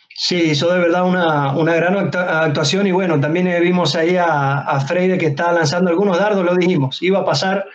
Sí, 0.09 0.51
hizo 0.51 0.73
de 0.73 0.79
verdad 0.79 1.07
una, 1.07 1.55
una 1.55 1.73
gran 1.73 2.13
actuación. 2.13 2.85
Y 2.85 2.91
bueno, 2.91 3.17
también 3.21 3.47
vimos 3.61 3.95
ahí 3.95 4.17
a, 4.17 4.59
a, 4.59 4.81
Freire 4.81 5.17
que 5.17 5.27
estaba 5.27 5.53
lanzando 5.53 5.89
algunos 5.89 6.19
dardos, 6.19 6.43
lo 6.43 6.53
dijimos, 6.53 7.01
iba 7.01 7.19
a 7.19 7.25
pasar 7.25 7.65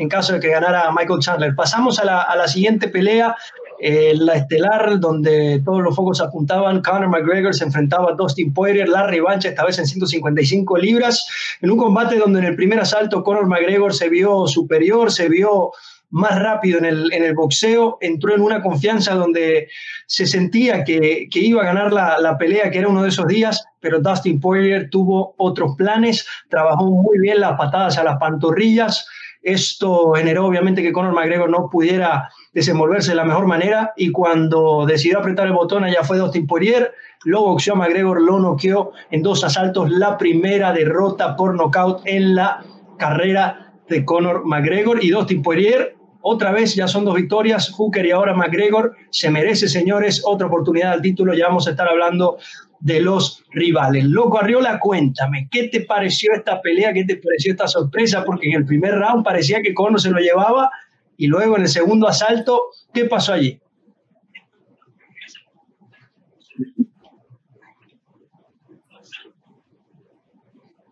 en 0.00 0.08
caso 0.08 0.32
de 0.32 0.40
que 0.40 0.48
ganara 0.48 0.90
Michael 0.96 1.20
Chandler. 1.20 1.54
Pasamos 1.54 1.98
a 1.98 2.06
la, 2.06 2.22
a 2.22 2.34
la 2.34 2.48
siguiente 2.48 2.88
pelea, 2.88 3.36
eh, 3.78 4.14
la 4.16 4.34
estelar, 4.34 4.98
donde 4.98 5.60
todos 5.62 5.82
los 5.82 5.94
focos 5.94 6.22
apuntaban, 6.22 6.80
Conor 6.80 7.10
McGregor 7.10 7.54
se 7.54 7.64
enfrentaba 7.64 8.12
a 8.12 8.14
Dustin 8.14 8.54
Poirier, 8.54 8.88
la 8.88 9.06
revancha 9.06 9.50
esta 9.50 9.66
vez 9.66 9.78
en 9.78 9.86
155 9.86 10.78
libras, 10.78 11.26
en 11.60 11.70
un 11.70 11.76
combate 11.76 12.16
donde 12.16 12.38
en 12.38 12.46
el 12.46 12.56
primer 12.56 12.80
asalto 12.80 13.22
Conor 13.22 13.46
McGregor 13.46 13.92
se 13.92 14.08
vio 14.08 14.46
superior, 14.46 15.12
se 15.12 15.28
vio 15.28 15.72
más 16.08 16.38
rápido 16.38 16.78
en 16.78 16.86
el, 16.86 17.12
en 17.12 17.22
el 17.22 17.34
boxeo, 17.34 17.98
entró 18.00 18.34
en 18.34 18.40
una 18.40 18.62
confianza 18.62 19.14
donde 19.14 19.68
se 20.06 20.26
sentía 20.26 20.82
que, 20.82 21.28
que 21.30 21.40
iba 21.40 21.60
a 21.60 21.66
ganar 21.66 21.92
la, 21.92 22.18
la, 22.18 22.38
pelea, 22.38 22.70
que 22.70 22.78
era 22.78 22.88
uno 22.88 23.02
de 23.02 23.10
esos 23.10 23.26
días, 23.26 23.64
pero 23.80 24.00
Dustin 24.00 24.40
Poirier 24.40 24.88
tuvo 24.88 25.34
otros 25.36 25.76
planes, 25.76 26.26
trabajó 26.48 26.86
muy 26.86 27.18
bien 27.18 27.40
las 27.40 27.58
patadas 27.58 27.98
a 27.98 28.04
las 28.04 28.18
pantorrillas, 28.18 29.06
esto 29.42 30.12
generó 30.12 30.46
obviamente 30.46 30.82
que 30.82 30.92
Conor 30.92 31.14
McGregor 31.14 31.50
no 31.50 31.68
pudiera 31.70 32.30
desenvolverse 32.52 33.10
de 33.10 33.16
la 33.16 33.24
mejor 33.24 33.46
manera 33.46 33.92
y 33.96 34.10
cuando 34.10 34.84
decidió 34.86 35.18
apretar 35.18 35.46
el 35.46 35.52
botón 35.52 35.84
allá 35.84 36.02
fue 36.02 36.18
Dustin 36.18 36.46
Poirier, 36.46 36.92
lo 37.24 37.42
boxeó 37.42 37.74
a 37.74 37.76
McGregor, 37.76 38.20
lo 38.20 38.38
noqueó 38.38 38.92
en 39.10 39.22
dos 39.22 39.44
asaltos, 39.44 39.90
la 39.90 40.18
primera 40.18 40.72
derrota 40.72 41.36
por 41.36 41.54
nocaut 41.54 42.02
en 42.04 42.34
la 42.34 42.64
carrera 42.98 43.72
de 43.88 44.04
Conor 44.04 44.44
McGregor 44.44 45.02
y 45.02 45.10
Dustin 45.10 45.42
Poirier 45.42 45.96
otra 46.22 46.52
vez 46.52 46.74
ya 46.74 46.86
son 46.86 47.04
dos 47.04 47.14
victorias, 47.14 47.70
Hooker 47.70 48.04
y 48.04 48.10
ahora 48.10 48.34
McGregor. 48.34 48.94
Se 49.10 49.30
merece, 49.30 49.68
señores, 49.68 50.22
otra 50.24 50.48
oportunidad 50.48 50.92
al 50.92 51.00
título. 51.00 51.32
Ya 51.32 51.46
vamos 51.46 51.66
a 51.66 51.70
estar 51.70 51.88
hablando 51.88 52.36
de 52.80 53.00
los 53.00 53.44
rivales. 53.50 54.04
Loco 54.04 54.38
Arriola, 54.38 54.80
cuéntame, 54.80 55.48
¿qué 55.50 55.68
te 55.68 55.82
pareció 55.82 56.32
esta 56.34 56.60
pelea? 56.60 56.92
¿Qué 56.92 57.04
te 57.04 57.16
pareció 57.16 57.52
esta 57.52 57.68
sorpresa? 57.68 58.24
Porque 58.24 58.48
en 58.48 58.56
el 58.56 58.64
primer 58.64 58.94
round 58.94 59.24
parecía 59.24 59.62
que 59.62 59.74
Conor 59.74 60.00
se 60.00 60.10
lo 60.10 60.18
llevaba 60.18 60.70
y 61.16 61.26
luego 61.26 61.56
en 61.56 61.62
el 61.62 61.68
segundo 61.68 62.08
asalto, 62.08 62.70
¿qué 62.92 63.04
pasó 63.04 63.34
allí? 63.34 63.60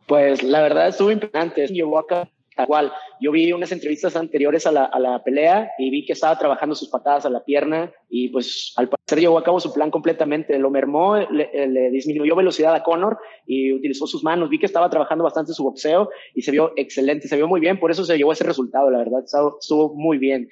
Pues 0.06 0.42
la 0.42 0.62
verdad 0.62 0.88
estuvo 0.88 1.10
impresionante. 1.10 1.66
Llevó 1.66 1.98
acá 1.98 2.30
tal 2.58 2.66
cual. 2.66 2.92
Yo 3.20 3.30
vi 3.32 3.52
unas 3.52 3.72
entrevistas 3.72 4.16
anteriores 4.16 4.66
a 4.66 4.72
la, 4.72 4.84
a 4.84 4.98
la, 4.98 5.22
pelea 5.22 5.70
y 5.78 5.90
vi 5.90 6.04
que 6.04 6.12
estaba 6.12 6.38
trabajando 6.38 6.74
sus 6.74 6.88
patadas 6.88 7.24
a 7.24 7.30
la 7.30 7.44
pierna 7.44 7.92
y 8.10 8.28
pues 8.28 8.72
al 8.76 8.88
parecer 8.88 9.20
llevó 9.20 9.38
a 9.38 9.44
cabo 9.44 9.60
su 9.60 9.72
plan 9.72 9.90
completamente. 9.90 10.58
Lo 10.58 10.70
mermó, 10.70 11.16
le, 11.16 11.66
le, 11.68 11.90
disminuyó 11.90 12.36
velocidad 12.36 12.74
a 12.74 12.82
Conor 12.82 13.18
y 13.46 13.72
utilizó 13.72 14.06
sus 14.06 14.24
manos. 14.24 14.50
Vi 14.50 14.58
que 14.58 14.66
estaba 14.66 14.90
trabajando 14.90 15.24
bastante 15.24 15.52
su 15.52 15.62
boxeo 15.62 16.10
y 16.34 16.42
se 16.42 16.50
vio 16.50 16.72
excelente, 16.76 17.28
se 17.28 17.36
vio 17.36 17.48
muy 17.48 17.60
bien, 17.60 17.78
por 17.78 17.90
eso 17.90 18.04
se 18.04 18.16
llevó 18.16 18.32
ese 18.32 18.44
resultado, 18.44 18.90
la 18.90 18.98
verdad, 18.98 19.24
estuvo 19.24 19.94
muy 19.94 20.18
bien. 20.18 20.48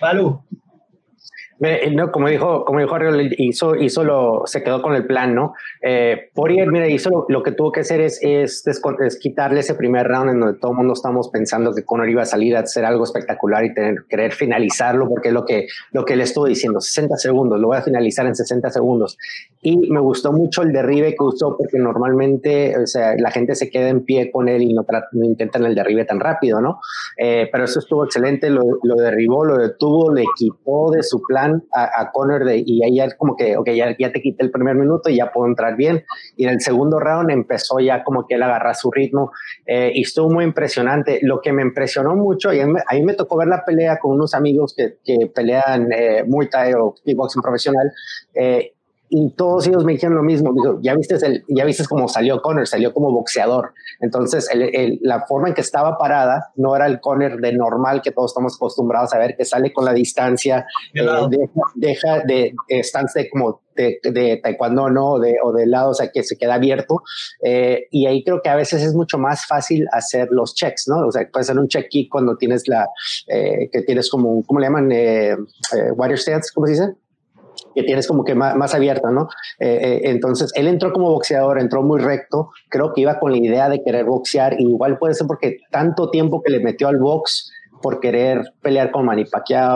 Palu. 0.00 0.40
No, 1.60 2.10
como 2.10 2.28
dijo, 2.28 2.64
como 2.64 2.80
dijo 2.80 2.96
hizo, 3.38 3.76
hizo 3.76 4.02
lo, 4.02 4.42
se 4.44 4.64
quedó 4.64 4.82
con 4.82 4.94
el 4.94 5.06
plan, 5.06 5.34
¿no? 5.36 5.54
Eh, 5.80 6.30
Poirier, 6.34 6.70
mira, 6.70 6.88
hizo 6.88 7.26
lo, 7.28 7.42
que 7.44 7.52
tuvo 7.52 7.70
que 7.70 7.80
hacer 7.80 8.00
es, 8.00 8.18
es, 8.22 8.66
es, 8.66 9.18
quitarle 9.18 9.60
ese 9.60 9.74
primer 9.74 10.06
round 10.06 10.30
en 10.30 10.40
donde 10.40 10.58
todo 10.58 10.72
el 10.72 10.78
mundo 10.78 10.94
estamos 10.94 11.28
pensando 11.28 11.72
que 11.72 11.84
Conor 11.84 12.10
iba 12.10 12.22
a 12.22 12.26
salir 12.26 12.56
a 12.56 12.60
hacer 12.60 12.84
algo 12.84 13.04
espectacular 13.04 13.64
y 13.64 13.72
tener, 13.72 14.04
querer 14.08 14.32
finalizarlo, 14.32 15.08
porque 15.08 15.28
es 15.28 15.34
lo 15.34 15.44
que, 15.44 15.68
lo 15.92 16.04
que 16.04 16.16
le 16.16 16.24
estuvo 16.24 16.46
diciendo, 16.46 16.80
60 16.80 17.16
segundos, 17.18 17.60
lo 17.60 17.68
voy 17.68 17.76
a 17.76 17.82
finalizar 17.82 18.26
en 18.26 18.34
60 18.34 18.70
segundos. 18.70 19.16
Y 19.62 19.76
me 19.90 20.00
gustó 20.00 20.32
mucho 20.32 20.62
el 20.62 20.72
derribe 20.72 21.14
que 21.14 21.22
usó, 21.22 21.56
porque 21.56 21.78
normalmente, 21.78 22.76
o 22.78 22.86
sea, 22.86 23.14
la 23.16 23.30
gente 23.30 23.54
se 23.54 23.70
queda 23.70 23.88
en 23.88 24.04
pie 24.04 24.32
con 24.32 24.48
él 24.48 24.62
y 24.62 24.74
no, 24.74 24.84
no 25.12 25.24
intentan 25.24 25.64
el 25.64 25.76
derribe 25.76 26.04
tan 26.04 26.18
rápido, 26.18 26.60
¿no? 26.60 26.80
Eh, 27.16 27.48
pero 27.52 27.64
eso 27.64 27.78
estuvo 27.78 28.04
excelente, 28.04 28.50
lo, 28.50 28.62
lo 28.82 28.96
derribó, 28.96 29.44
lo 29.44 29.56
detuvo, 29.56 30.12
le 30.12 30.24
quitó 30.36 30.90
de 30.90 31.04
su 31.04 31.22
plan 31.22 31.53
a, 31.72 32.00
a 32.00 32.10
Conor 32.12 32.44
de, 32.44 32.62
y 32.64 32.84
ahí 32.84 32.96
ya 32.96 33.08
como 33.16 33.36
que, 33.36 33.56
ok, 33.56 33.70
ya, 33.70 33.96
ya 33.98 34.12
te 34.12 34.20
quité 34.20 34.44
el 34.44 34.50
primer 34.50 34.76
minuto 34.76 35.08
y 35.08 35.16
ya 35.16 35.32
puedo 35.32 35.46
entrar 35.46 35.76
bien. 35.76 36.04
Y 36.36 36.44
en 36.44 36.50
el 36.50 36.60
segundo 36.60 37.00
round 37.00 37.30
empezó 37.30 37.80
ya 37.80 38.04
como 38.04 38.26
que 38.26 38.34
él 38.34 38.42
agarra 38.42 38.74
su 38.74 38.90
ritmo 38.90 39.32
eh, 39.66 39.92
y 39.94 40.02
estuvo 40.02 40.30
muy 40.30 40.44
impresionante. 40.44 41.18
Lo 41.22 41.40
que 41.40 41.52
me 41.52 41.62
impresionó 41.62 42.14
mucho, 42.14 42.52
y 42.52 42.60
a 42.60 42.66
mí, 42.66 43.02
me 43.02 43.14
tocó 43.14 43.36
ver 43.36 43.48
la 43.48 43.64
pelea 43.64 43.98
con 43.98 44.12
unos 44.12 44.34
amigos 44.34 44.74
que, 44.76 44.98
que 45.04 45.26
pelean 45.26 45.92
eh, 45.92 46.24
Muay 46.26 46.48
Thai 46.48 46.74
o 46.74 46.94
kickboxing 47.04 47.42
profesional, 47.42 47.90
eh, 48.34 48.73
y 49.16 49.30
todos 49.30 49.68
ellos 49.68 49.84
me 49.84 49.92
dijeron 49.92 50.16
lo 50.16 50.24
mismo. 50.24 50.52
Dijo, 50.52 50.80
ya 50.82 50.92
viste, 50.96 51.14
el, 51.24 51.44
ya 51.46 51.64
viste 51.64 51.84
cómo 51.84 52.08
salió 52.08 52.42
Conor, 52.42 52.66
salió 52.66 52.92
como 52.92 53.12
boxeador. 53.12 53.72
Entonces, 54.00 54.50
el, 54.52 54.62
el, 54.74 54.98
la 55.02 55.24
forma 55.24 55.46
en 55.46 55.54
que 55.54 55.60
estaba 55.60 55.96
parada 55.96 56.50
no 56.56 56.74
era 56.74 56.86
el 56.86 57.00
Conor 57.00 57.40
de 57.40 57.52
normal 57.52 58.02
que 58.02 58.10
todos 58.10 58.32
estamos 58.32 58.56
acostumbrados 58.56 59.14
a 59.14 59.18
ver, 59.18 59.36
que 59.36 59.44
sale 59.44 59.72
con 59.72 59.84
la 59.84 59.92
distancia, 59.92 60.66
eh, 60.94 61.06
deja, 61.30 61.62
deja, 61.76 62.20
de 62.24 62.54
estance 62.66 63.30
como 63.30 63.62
de, 63.76 64.00
de, 64.02 64.40
taekwondo 64.42 64.90
no 64.90 65.20
de, 65.20 65.36
o 65.42 65.52
de 65.52 65.66
lado, 65.66 65.90
o 65.90 65.94
sea, 65.94 66.10
que 66.10 66.24
se 66.24 66.36
queda 66.36 66.54
abierto. 66.54 67.02
Eh, 67.40 67.86
y 67.92 68.06
ahí 68.06 68.24
creo 68.24 68.42
que 68.42 68.48
a 68.48 68.56
veces 68.56 68.82
es 68.82 68.94
mucho 68.94 69.16
más 69.16 69.46
fácil 69.46 69.86
hacer 69.92 70.26
los 70.32 70.56
checks, 70.56 70.88
¿no? 70.88 71.06
O 71.06 71.12
sea, 71.12 71.28
puedes 71.32 71.48
hacer 71.48 71.60
un 71.60 71.68
check 71.68 71.88
kick 71.88 72.10
cuando 72.10 72.36
tienes 72.36 72.66
la, 72.66 72.88
eh, 73.28 73.68
que 73.72 73.82
tienes 73.82 74.10
como, 74.10 74.42
¿cómo 74.44 74.58
le 74.58 74.66
llaman? 74.66 74.90
Eh, 74.90 75.30
eh, 75.32 75.90
water 75.94 76.18
stance, 76.18 76.50
¿cómo 76.52 76.66
se 76.66 76.72
dice? 76.72 76.94
Que 77.74 77.82
tienes 77.82 78.06
como 78.06 78.24
que 78.24 78.34
más, 78.34 78.56
más 78.56 78.74
abierta, 78.74 79.10
¿no? 79.10 79.28
Eh, 79.58 79.78
eh, 79.82 80.00
entonces, 80.04 80.52
él 80.54 80.68
entró 80.68 80.92
como 80.92 81.10
boxeador, 81.10 81.60
entró 81.60 81.82
muy 81.82 82.00
recto, 82.00 82.50
creo 82.68 82.92
que 82.92 83.02
iba 83.02 83.18
con 83.18 83.32
la 83.32 83.38
idea 83.38 83.68
de 83.68 83.82
querer 83.82 84.04
boxear, 84.04 84.60
igual 84.60 84.98
puede 84.98 85.14
ser 85.14 85.26
porque 85.26 85.58
tanto 85.70 86.10
tiempo 86.10 86.42
que 86.42 86.52
le 86.52 86.60
metió 86.60 86.88
al 86.88 86.98
box 86.98 87.50
por 87.82 88.00
querer 88.00 88.40
pelear 88.62 88.90
con 88.90 89.04
Manny 89.04 89.24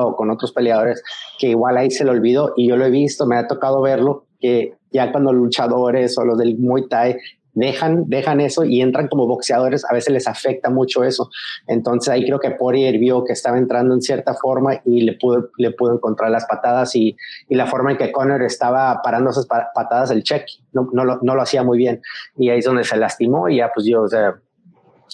o 0.02 0.17
con 0.17 0.31
otros 0.31 0.52
peleadores, 0.52 1.02
que 1.38 1.49
igual 1.49 1.76
ahí 1.76 1.90
se 1.90 2.05
le 2.05 2.11
olvidó, 2.11 2.55
y 2.57 2.69
yo 2.69 2.76
lo 2.76 2.87
he 2.87 2.90
visto, 2.90 3.26
me 3.26 3.37
ha 3.37 3.47
tocado 3.47 3.83
verlo, 3.83 4.25
que 4.40 4.75
ya 4.90 5.12
cuando 5.12 5.33
luchadores 5.33 6.17
o 6.17 6.25
los 6.25 6.38
del 6.38 6.57
Muay 6.59 6.88
Thai 6.88 7.17
dejan, 7.58 8.04
dejan 8.08 8.40
eso 8.40 8.64
y 8.64 8.80
entran 8.80 9.08
como 9.08 9.26
boxeadores, 9.26 9.84
a 9.84 9.94
veces 9.94 10.12
les 10.12 10.26
afecta 10.26 10.70
mucho 10.70 11.04
eso. 11.04 11.30
Entonces 11.66 12.12
ahí 12.12 12.24
creo 12.24 12.38
que 12.38 12.50
Poirier 12.52 12.98
vio 12.98 13.24
que 13.24 13.32
estaba 13.32 13.58
entrando 13.58 13.94
en 13.94 14.02
cierta 14.02 14.34
forma 14.34 14.80
y 14.84 15.02
le 15.02 15.14
pudo, 15.14 15.50
le 15.58 15.70
pudo 15.72 15.94
encontrar 15.94 16.30
las 16.30 16.46
patadas 16.46 16.94
y, 16.96 17.16
y 17.48 17.54
la 17.54 17.66
forma 17.66 17.92
en 17.92 17.98
que 17.98 18.12
Conor 18.12 18.42
estaba 18.42 19.00
parando 19.02 19.30
esas 19.30 19.46
patadas, 19.46 20.10
el 20.10 20.22
check, 20.22 20.44
no, 20.72 20.88
no, 20.92 21.04
lo, 21.04 21.18
no 21.22 21.34
lo 21.34 21.42
hacía 21.42 21.62
muy 21.62 21.78
bien. 21.78 22.00
Y 22.36 22.50
ahí 22.50 22.58
es 22.58 22.64
donde 22.64 22.84
se 22.84 22.96
lastimó 22.96 23.48
y 23.48 23.56
ya 23.56 23.70
pues 23.74 23.86
yo, 23.86 24.02
o 24.02 24.08
sea, 24.08 24.40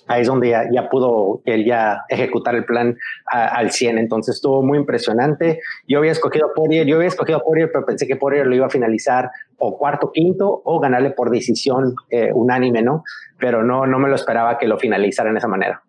ahí 0.06 0.22
es 0.22 0.28
donde 0.28 0.50
ya, 0.50 0.68
ya, 0.72 0.88
pudo 0.88 1.42
él 1.44 1.64
ya 1.64 2.02
ejecutar 2.08 2.54
el 2.54 2.64
plan 2.64 2.96
a, 3.30 3.46
al 3.46 3.70
100. 3.70 3.98
Entonces 3.98 4.36
estuvo 4.36 4.62
muy 4.62 4.78
impresionante. 4.78 5.60
Yo 5.86 5.98
había 5.98 6.12
escogido 6.12 6.46
a 6.46 6.54
Poirier, 6.54 6.86
yo 6.86 6.96
había 6.96 7.08
escogido 7.08 7.42
Poirier, 7.44 7.70
pero 7.72 7.86
pensé 7.86 8.06
que 8.06 8.16
Poirier 8.16 8.46
lo 8.46 8.54
iba 8.54 8.66
a 8.66 8.70
finalizar 8.70 9.30
o 9.58 9.76
cuarto, 9.78 10.10
quinto 10.12 10.62
o 10.64 10.80
ganarle 10.80 11.10
por 11.10 11.30
decisión 11.30 11.94
eh, 12.10 12.30
unánime, 12.32 12.82
¿no? 12.82 13.04
Pero 13.38 13.62
no, 13.62 13.86
no 13.86 13.98
me 13.98 14.08
lo 14.08 14.14
esperaba 14.14 14.58
que 14.58 14.66
lo 14.66 14.78
finalizara 14.78 15.32
de 15.32 15.38
esa 15.38 15.48
manera. 15.48 15.82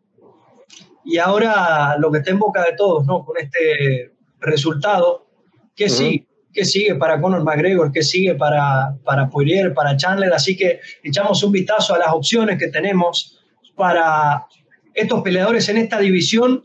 Y 1.03 1.19
ahora 1.19 1.97
lo 1.99 2.11
que 2.11 2.19
está 2.19 2.31
en 2.31 2.39
boca 2.39 2.63
de 2.63 2.75
todos, 2.75 3.05
¿no? 3.05 3.23
Con 3.23 3.37
este 3.37 4.11
resultado, 4.39 5.27
¿qué 5.75 5.85
uh 5.85 5.87
-huh. 5.87 5.91
sigue? 5.91 6.27
¿Qué 6.55 6.63
sigue 6.63 6.95
para 6.95 7.19
Conor 7.19 7.43
McGregor? 7.43 7.91
¿Qué 7.91 8.01
sigue 8.01 8.33
para, 8.33 8.95
para 9.03 9.29
Poirier, 9.29 9.73
para 9.73 9.97
Chandler? 9.97 10.33
Así 10.33 10.55
que 10.55 10.79
echamos 11.03 11.43
un 11.43 11.51
vistazo 11.51 11.93
a 11.93 11.97
las 11.97 12.13
opciones 12.13 12.57
que 12.57 12.69
tenemos 12.69 13.44
para 13.75 14.45
estos 14.93 15.21
peleadores 15.21 15.67
en 15.69 15.77
esta 15.77 15.99
división, 15.99 16.63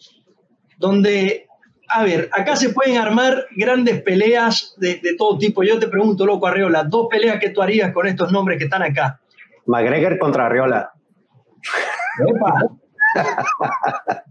donde, 0.78 1.46
a 1.88 2.04
ver, 2.04 2.30
acá 2.32 2.56
se 2.56 2.70
pueden 2.70 2.96
armar 2.96 3.46
grandes 3.56 4.02
peleas 4.02 4.74
de, 4.78 4.96
de 4.96 5.16
todo 5.16 5.36
tipo. 5.38 5.62
Yo 5.62 5.78
te 5.78 5.88
pregunto, 5.88 6.24
loco 6.24 6.46
Arreola, 6.46 6.84
dos 6.84 7.08
peleas 7.10 7.38
que 7.40 7.50
tú 7.50 7.60
harías 7.60 7.92
con 7.92 8.06
estos 8.06 8.32
nombres 8.32 8.58
que 8.58 8.64
están 8.64 8.82
acá. 8.82 9.20
McGregor 9.66 10.18
contra 10.18 10.46
Arreola. 10.46 10.92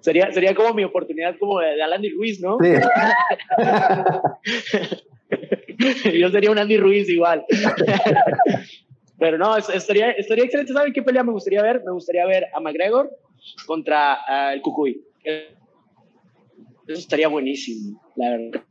sería, 0.00 0.32
sería 0.32 0.54
como 0.54 0.72
mi 0.74 0.84
oportunidad 0.84 1.36
como 1.38 1.60
de, 1.60 1.74
de 1.76 1.82
Alan 1.82 2.02
Ruiz, 2.16 2.40
¿no? 2.40 2.58
Sí. 2.60 2.72
Yo 6.20 6.30
sería 6.30 6.50
un 6.50 6.58
Andy 6.58 6.76
Ruiz 6.76 7.08
igual. 7.08 7.44
Pero 9.18 9.38
no, 9.38 9.56
estaría, 9.56 10.10
estaría 10.12 10.44
excelente. 10.44 10.72
¿Saben 10.72 10.92
qué 10.92 11.02
pelea 11.02 11.22
me 11.22 11.32
gustaría 11.32 11.62
ver? 11.62 11.82
Me 11.84 11.92
gustaría 11.92 12.26
ver 12.26 12.46
a 12.54 12.60
McGregor 12.60 13.10
contra 13.66 14.18
uh, 14.28 14.52
el 14.52 14.60
Cucuy. 14.60 15.02
Eso 15.24 16.98
estaría 17.00 17.28
buenísimo, 17.28 18.00
la 18.16 18.30
verdad. 18.30 18.62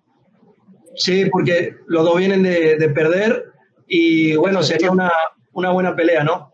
Sí, 0.96 1.26
porque 1.32 1.76
los 1.88 2.06
dos 2.06 2.18
vienen 2.18 2.44
de, 2.44 2.78
de 2.78 2.90
perder 2.90 3.46
y 3.88 4.36
bueno, 4.36 4.64
sería 4.64 4.92
una, 4.92 5.12
una 5.54 5.72
buena 5.72 5.96
pelea, 5.96 6.24
¿no? 6.24 6.54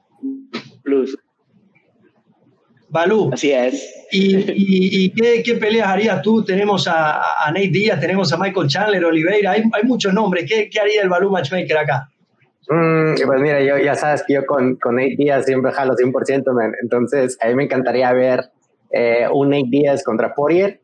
Plus. 0.84 1.15
Balú. 2.91 3.31
Así 3.33 3.51
es. 3.51 4.07
¿Y, 4.12 5.10
qué, 5.12 5.41
qué, 5.41 5.55
peleas 5.55 5.88
harías 5.88 6.21
tú? 6.21 6.43
Tenemos 6.43 6.88
a, 6.88 7.45
a, 7.45 7.51
Nate 7.51 7.69
Díaz, 7.69 8.00
tenemos 8.01 8.31
a 8.33 8.38
Michael 8.38 8.67
Chandler, 8.67 9.05
Oliveira, 9.05 9.51
hay, 9.51 9.63
hay 9.71 9.83
muchos 9.83 10.13
nombres. 10.13 10.45
¿Qué, 10.48 10.69
¿Qué, 10.69 10.79
haría 10.79 11.01
el 11.01 11.10
Balú 11.10 11.31
Matchmaker 11.31 11.77
acá? 11.77 12.10
Mm, 12.67 13.15
pues 13.25 13.41
mira, 13.41 13.62
yo 13.62 13.77
ya 13.77 13.95
sabes 13.95 14.24
que 14.27 14.33
yo 14.33 14.45
con, 14.45 14.75
con 14.75 14.98
Nate 14.98 15.15
Díaz 15.17 15.45
siempre 15.45 15.71
jalo 15.71 15.95
100%, 15.95 16.74
entonces 16.81 17.38
a 17.41 17.48
mí 17.48 17.55
me 17.55 17.63
encantaría 17.63 18.12
ver 18.12 18.50
eh, 18.91 19.25
un 19.31 19.50
Nate 19.51 19.67
Díaz 19.69 20.03
contra 20.03 20.36
Poirier 20.36 20.80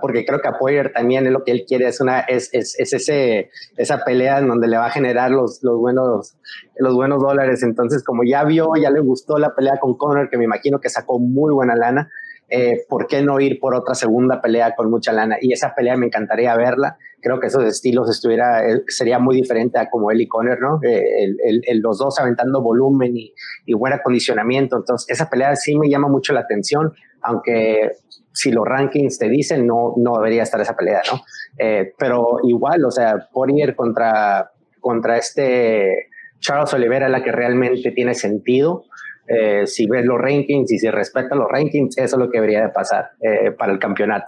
porque 0.00 0.24
creo 0.24 0.40
que 0.40 0.48
a 0.48 0.58
Poirier 0.58 0.92
también 0.92 1.26
es 1.26 1.32
lo 1.32 1.44
que 1.44 1.52
él 1.52 1.64
quiere, 1.66 1.86
es, 1.88 2.00
una, 2.00 2.20
es, 2.20 2.50
es, 2.52 2.78
es 2.78 2.92
ese, 2.92 3.50
esa 3.76 4.04
pelea 4.04 4.38
en 4.38 4.48
donde 4.48 4.68
le 4.68 4.76
va 4.76 4.86
a 4.86 4.90
generar 4.90 5.30
los, 5.30 5.60
los, 5.62 5.78
buenos, 5.78 6.36
los 6.76 6.94
buenos 6.94 7.22
dólares. 7.22 7.62
Entonces, 7.62 8.02
como 8.04 8.22
ya 8.24 8.44
vio, 8.44 8.70
ya 8.80 8.90
le 8.90 9.00
gustó 9.00 9.38
la 9.38 9.54
pelea 9.54 9.78
con 9.80 9.96
Conor, 9.96 10.28
que 10.30 10.38
me 10.38 10.44
imagino 10.44 10.80
que 10.80 10.88
sacó 10.88 11.18
muy 11.18 11.52
buena 11.52 11.76
lana, 11.76 12.10
eh, 12.52 12.84
¿por 12.88 13.06
qué 13.06 13.22
no 13.22 13.38
ir 13.38 13.60
por 13.60 13.74
otra 13.74 13.94
segunda 13.94 14.40
pelea 14.40 14.74
con 14.74 14.90
mucha 14.90 15.12
lana? 15.12 15.36
Y 15.40 15.52
esa 15.52 15.72
pelea 15.74 15.96
me 15.96 16.06
encantaría 16.06 16.56
verla. 16.56 16.98
Creo 17.22 17.38
que 17.38 17.46
esos 17.46 17.64
estilos 17.64 18.10
estuviera, 18.10 18.68
eh, 18.68 18.82
sería 18.88 19.20
muy 19.20 19.36
diferente 19.36 19.78
a 19.78 19.88
como 19.88 20.10
él 20.10 20.20
y 20.20 20.26
Conor, 20.26 20.60
¿no? 20.60 20.80
Eh, 20.82 21.24
el, 21.44 21.62
el, 21.64 21.78
los 21.78 21.98
dos 21.98 22.18
aventando 22.18 22.60
volumen 22.60 23.16
y, 23.16 23.32
y 23.66 23.74
buen 23.74 23.92
acondicionamiento. 23.92 24.76
Entonces, 24.76 25.08
esa 25.10 25.30
pelea 25.30 25.54
sí 25.54 25.78
me 25.78 25.88
llama 25.88 26.08
mucho 26.08 26.32
la 26.32 26.40
atención, 26.40 26.92
aunque 27.22 27.92
si 28.32 28.50
los 28.52 28.64
rankings 28.64 29.18
te 29.18 29.28
dicen, 29.28 29.66
no, 29.66 29.94
no 29.96 30.16
debería 30.16 30.42
estar 30.42 30.60
esa 30.60 30.76
pelea, 30.76 31.02
¿no? 31.10 31.20
Eh, 31.58 31.92
pero 31.98 32.38
igual, 32.44 32.84
o 32.84 32.90
sea, 32.90 33.28
Poirier 33.32 33.74
contra, 33.74 34.50
contra 34.80 35.16
este 35.16 36.08
Charles 36.38 36.72
Oliveira 36.72 37.06
es 37.06 37.12
la 37.12 37.22
que 37.22 37.32
realmente 37.32 37.90
tiene 37.92 38.14
sentido. 38.14 38.84
Eh, 39.28 39.64
si 39.66 39.86
ves 39.86 40.04
los 40.04 40.18
rankings 40.18 40.72
y 40.72 40.78
si 40.78 40.90
respetas 40.90 41.38
los 41.38 41.48
rankings, 41.48 41.96
eso 41.98 42.16
es 42.16 42.18
lo 42.18 42.30
que 42.30 42.38
debería 42.38 42.62
de 42.62 42.70
pasar 42.70 43.10
eh, 43.20 43.52
para 43.52 43.72
el 43.72 43.78
campeonato. 43.78 44.26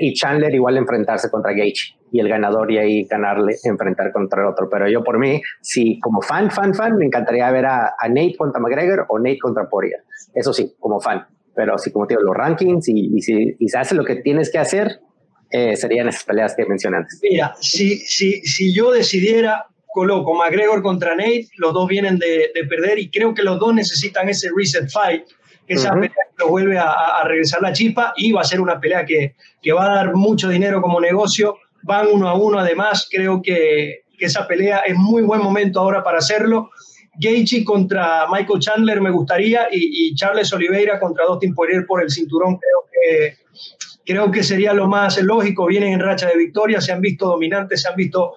y 0.00 0.14
Chandler 0.14 0.54
igual 0.54 0.78
enfrentarse 0.78 1.30
contra 1.30 1.52
Gage 1.52 1.98
y 2.10 2.20
el 2.20 2.28
ganador 2.28 2.70
y 2.70 2.78
ahí 2.78 3.04
ganarle, 3.04 3.56
enfrentar 3.64 4.12
contra 4.12 4.42
el 4.42 4.48
otro. 4.48 4.70
Pero 4.70 4.88
yo 4.88 5.02
por 5.02 5.18
mí, 5.18 5.42
si 5.60 5.98
como 6.00 6.22
fan, 6.22 6.50
fan, 6.50 6.72
fan, 6.72 6.96
me 6.96 7.04
encantaría 7.04 7.50
ver 7.50 7.66
a, 7.66 7.94
a 7.98 8.08
Nate 8.08 8.36
contra 8.38 8.60
McGregor 8.60 9.04
o 9.08 9.18
Nate 9.18 9.38
contra 9.40 9.68
Poirier. 9.68 10.04
Eso 10.32 10.52
sí, 10.52 10.74
como 10.78 11.00
fan 11.00 11.26
pero 11.54 11.78
sí, 11.78 11.90
como 11.90 12.06
te 12.06 12.14
digo, 12.14 12.22
los 12.22 12.36
rankings 12.36 12.88
y, 12.88 13.20
si, 13.20 13.56
y 13.58 13.68
se 13.68 13.78
hace 13.78 13.94
lo 13.94 14.04
que 14.04 14.16
tienes 14.16 14.50
que 14.50 14.58
hacer, 14.58 15.00
eh, 15.50 15.76
serían 15.76 16.08
esas 16.08 16.24
peleas 16.24 16.54
que 16.56 16.66
mencionaste. 16.66 17.28
Mira, 17.30 17.54
si, 17.60 17.98
si, 17.98 18.40
si 18.42 18.74
yo 18.74 18.90
decidiera, 18.90 19.66
coloco 19.86 20.34
McGregor 20.34 20.82
contra 20.82 21.14
Nate, 21.14 21.48
los 21.56 21.72
dos 21.72 21.88
vienen 21.88 22.18
de, 22.18 22.50
de, 22.54 22.64
perder 22.64 22.98
y 22.98 23.08
creo 23.08 23.32
que 23.34 23.42
los 23.42 23.60
dos 23.60 23.72
necesitan 23.72 24.28
ese 24.28 24.48
reset 24.56 24.90
fight, 24.90 25.24
esa 25.68 25.92
pelea 25.92 26.10
que 26.10 26.42
los 26.42 26.50
vuelve 26.50 26.76
a, 26.76 26.90
a, 26.90 27.24
regresar 27.24 27.62
la 27.62 27.72
chispa 27.72 28.12
y 28.16 28.32
va 28.32 28.40
a 28.40 28.44
ser 28.44 28.60
una 28.60 28.80
pelea 28.80 29.06
que, 29.06 29.34
que, 29.62 29.72
va 29.72 29.86
a 29.86 29.94
dar 29.94 30.14
mucho 30.14 30.48
dinero 30.48 30.82
como 30.82 31.00
negocio, 31.00 31.56
van 31.82 32.08
uno 32.12 32.28
a 32.28 32.34
uno. 32.34 32.58
Además, 32.58 33.08
creo 33.10 33.40
que, 33.40 34.02
que 34.18 34.26
esa 34.26 34.46
pelea 34.48 34.78
es 34.80 34.96
muy 34.96 35.22
buen 35.22 35.40
momento 35.40 35.80
ahora 35.80 36.02
para 36.02 36.18
hacerlo 36.18 36.70
Gaethje 37.18 37.64
contra 37.64 38.26
Michael 38.30 38.60
Chandler 38.60 39.00
me 39.00 39.10
gustaría 39.10 39.68
y, 39.70 40.14
Charles 40.14 40.52
Oliveira 40.52 40.98
contra 40.98 41.24
Dustin 41.26 41.54
Poirier 41.54 41.86
por 41.86 42.02
el 42.02 42.10
cinturón 42.10 42.58
creo 42.58 42.78
que 42.90 43.36
creo 44.04 44.30
que 44.30 44.42
sería 44.42 44.72
lo 44.74 44.86
más 44.86 45.20
lógico. 45.22 45.66
Vienen 45.66 45.94
en 45.94 46.00
racha 46.00 46.28
de 46.28 46.36
victoria, 46.36 46.80
se 46.80 46.92
han 46.92 47.00
visto 47.00 47.26
dominantes, 47.26 47.82
se 47.82 47.88
han 47.88 47.96
visto 47.96 48.34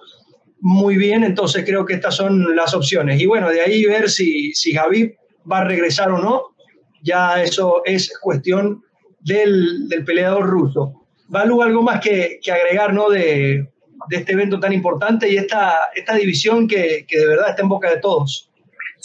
muy 0.60 0.96
bien, 0.96 1.24
entonces 1.24 1.64
creo 1.64 1.84
que 1.84 1.94
estas 1.94 2.16
son 2.16 2.56
las 2.56 2.74
opciones. 2.74 3.20
Y 3.20 3.26
bueno, 3.26 3.50
de 3.50 3.60
ahí 3.60 3.84
ver 3.84 4.08
si, 4.08 4.52
si 4.54 4.72
Javi 4.72 5.14
va 5.50 5.58
a 5.58 5.64
regresar 5.64 6.10
o 6.10 6.18
no, 6.18 6.54
ya 7.02 7.42
eso 7.42 7.82
es 7.84 8.12
cuestión 8.20 8.82
del, 9.20 9.88
del 9.88 10.04
peleador 10.04 10.46
ruso. 10.46 11.06
Valu, 11.28 11.62
algo 11.62 11.82
más 11.82 12.00
que, 12.00 12.40
que 12.42 12.50
agregar 12.50 12.92
¿no? 12.92 13.10
de, 13.10 13.68
de, 14.08 14.16
este 14.16 14.32
evento 14.32 14.58
tan 14.58 14.72
importante 14.72 15.30
y 15.30 15.36
esta, 15.36 15.76
esta 15.94 16.14
división 16.14 16.66
que, 16.66 17.04
que 17.06 17.18
de 17.18 17.26
verdad 17.26 17.50
está 17.50 17.62
en 17.62 17.68
boca 17.68 17.90
de 17.90 17.98
todos. 17.98 18.47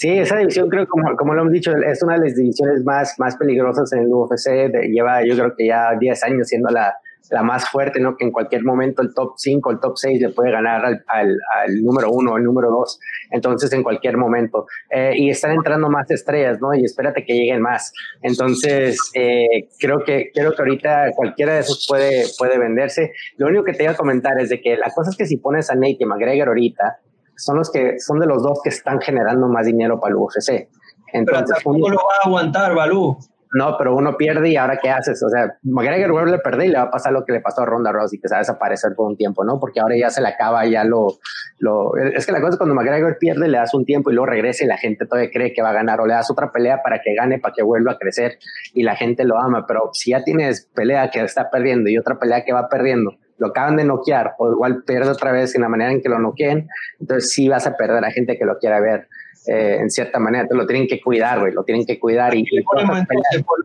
Sí, 0.04 0.10
esa 0.10 0.36
división 0.36 0.68
creo, 0.68 0.86
como, 0.86 1.16
como 1.16 1.34
lo 1.34 1.44
hemos 1.44 1.54
dicho, 1.54 1.72
es 1.78 2.04
una 2.04 2.16
de 2.16 2.26
las 2.26 2.36
divisiones 2.36 2.84
más, 2.84 3.18
más 3.20 3.38
peligrosas 3.38 3.94
en 3.94 4.00
el 4.00 4.08
UFC. 4.10 4.70
lleva, 4.92 5.24
yo 5.26 5.34
creo 5.34 5.56
que 5.56 5.68
ya 5.68 5.96
10 5.98 6.24
años 6.26 6.46
siendo 6.50 6.70
la, 6.72 6.94
la 7.30 7.42
más 7.42 7.70
fuerte, 7.70 8.02
¿no? 8.02 8.18
Que 8.18 8.26
en 8.26 8.32
cualquier 8.34 8.66
momento 8.66 9.02
el 9.02 9.14
top 9.14 9.36
5, 9.38 9.72
el 9.72 9.80
top 9.80 9.94
6 9.96 10.22
le 10.22 10.30
puede 10.32 10.52
ganar 10.52 10.84
al, 10.84 11.06
al, 11.08 11.38
al 11.56 11.82
número 11.82 12.12
1, 12.12 12.36
al 12.36 12.44
número 12.44 12.70
2. 12.70 13.00
Entonces, 13.32 13.72
en 13.72 13.82
cualquier 13.82 14.18
momento. 14.18 14.66
Eh, 14.90 15.14
y 15.16 15.30
están 15.30 15.52
entrando 15.52 15.90
más 15.90 16.12
estrellas, 16.12 16.58
¿no? 16.60 16.74
Y 16.74 16.84
espérate 16.84 17.24
que 17.24 17.36
lleguen 17.36 17.62
más. 17.62 17.94
Entonces, 18.22 19.00
eh, 19.14 19.70
creo, 19.80 20.04
que, 20.04 20.32
creo 20.34 20.54
que 20.54 20.62
ahorita 20.64 21.12
cualquiera 21.16 21.54
de 21.54 21.60
esos 21.62 21.86
puede, 21.88 22.26
puede 22.38 22.60
venderse. 22.60 23.14
Lo 23.38 23.48
único 23.48 23.64
que 23.64 23.72
te 23.72 23.84
iba 23.84 23.94
a 23.94 23.96
comentar 23.96 24.38
es 24.38 24.50
de 24.50 24.60
que 24.60 24.76
la 24.76 24.92
cosa 24.94 25.12
es 25.12 25.16
que 25.16 25.26
si 25.26 25.38
pones 25.38 25.70
a 25.70 25.76
Nate 25.76 26.06
McGregor 26.06 26.50
ahorita, 26.50 27.00
son 27.36 27.58
los 27.58 27.72
que 27.72 28.00
son 28.00 28.20
de 28.20 28.28
los 28.28 28.44
dos 28.44 28.62
que 28.64 28.70
están 28.70 29.02
generando 29.02 29.48
más 29.48 29.66
dinero 29.66 30.00
para 30.00 30.12
el 30.12 30.18
UFC. 30.18 30.70
Entonces, 31.12 31.58
pero 31.64 31.76
uno, 31.76 31.90
lo 31.90 31.98
va 31.98 32.14
a 32.24 32.28
aguantar, 32.28 32.76
Balú. 32.76 33.18
No, 33.54 33.78
pero 33.78 33.96
uno 33.96 34.18
pierde 34.18 34.50
y 34.50 34.58
ahora 34.58 34.80
qué 34.82 34.90
haces? 34.90 35.22
O 35.22 35.30
sea, 35.30 35.58
McGregor 35.62 36.12
vuelve 36.12 36.36
a 36.38 36.40
perder 36.40 36.68
y 36.68 36.72
le 36.72 36.78
va 36.80 36.86
a 36.86 36.92
pasar 36.92 37.14
lo 37.14 37.24
que 37.24 37.34
le 37.34 37.40
pasó 37.40 37.62
a 37.62 37.66
Ronda 37.66 37.92
Rousey, 37.92 38.20
que 38.20 38.28
se 38.28 38.34
va 38.34 38.40
a 38.40 38.42
desaparecer 38.42 38.96
por 38.96 39.08
un 39.08 39.16
tiempo, 39.16 39.44
¿no? 39.44 39.60
Porque 39.60 39.80
ahora 39.80 39.96
ya 39.96 40.10
se 40.10 40.22
le 40.22 40.28
acaba, 40.28 40.66
ya 40.66 40.84
lo, 40.84 41.20
lo... 41.60 41.96
Es 41.96 42.26
que 42.26 42.32
la 42.32 42.42
cosa 42.42 42.54
es 42.54 42.58
cuando 42.58 42.74
McGregor 42.74 43.20
pierde, 43.20 43.48
le 43.48 43.60
das 43.60 43.76
un 43.76 43.86
tiempo 43.86 44.10
y 44.10 44.16
luego 44.16 44.26
regresa 44.26 44.64
y 44.64 44.68
la 44.68 44.78
gente 44.78 45.06
todavía 45.06 45.30
cree 45.32 45.54
que 45.54 45.62
va 45.62 45.70
a 45.70 45.74
ganar, 45.74 46.02
o 46.02 46.08
le 46.08 46.16
das 46.16 46.32
otra 46.32 46.52
pelea 46.52 46.82
para 46.82 47.00
que 47.00 47.14
gane, 47.14 47.38
para 47.38 47.54
que 47.54 47.62
vuelva 47.62 47.92
a 47.92 47.98
crecer 48.00 48.40
y 48.74 48.82
la 48.82 48.96
gente 48.96 49.24
lo 49.24 49.40
ama, 49.40 49.66
pero 49.68 49.92
si 49.94 50.12
ya 50.12 50.24
tienes 50.24 50.68
pelea 50.74 51.12
que 51.12 51.22
está 51.22 51.52
perdiendo 51.52 51.92
y 51.92 51.98
otra 52.00 52.18
pelea 52.18 52.44
que 52.44 52.54
va 52.54 52.70
perdiendo, 52.70 53.18
lo 53.38 53.48
acaban 53.48 53.76
de 53.76 53.84
noquear 53.84 54.36
o 54.38 54.52
igual 54.52 54.84
pierde 54.84 55.10
otra 55.10 55.32
vez 55.32 55.56
en 55.56 55.62
la 55.62 55.70
manera 55.70 55.92
en 55.92 56.02
que 56.02 56.10
lo 56.10 56.20
noqueen, 56.20 56.68
entonces 57.00 57.32
sí 57.32 57.48
vas 57.48 57.68
a 57.68 57.76
perder 57.76 58.04
a 58.04 58.12
gente 58.12 58.38
que 58.38 58.46
lo 58.46 58.58
quiera 58.58 58.80
ver. 58.80 59.08
Eh, 59.46 59.76
en 59.82 59.90
cierta 59.90 60.20
manera, 60.20 60.44
entonces 60.44 60.62
lo 60.62 60.68
tienen 60.68 60.88
que 60.88 61.02
cuidar, 61.02 61.42
güey, 61.42 61.52
lo 61.52 61.66
tienen 61.66 61.86
que 61.86 62.00
cuidar. 62.00 62.34
Y, 62.34 62.46
y 62.50 62.64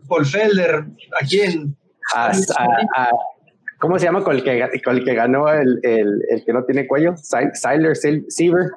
Paul, 0.07 0.25
Felder, 0.25 0.75
¿a 0.75 1.25
quién? 1.25 1.77
¿Cómo 3.79 3.97
se 3.97 4.05
llama 4.05 4.21
con 4.21 4.35
el 4.35 4.43
que, 4.43 4.69
con 4.83 4.97
el 4.97 5.05
que 5.05 5.13
ganó 5.13 5.49
el, 5.49 5.79
el, 5.83 6.21
el 6.29 6.43
que 6.43 6.51
no 6.51 6.65
tiene 6.65 6.85
cuello? 6.85 7.15
Siler 7.15 7.95
Siever. 7.95 8.71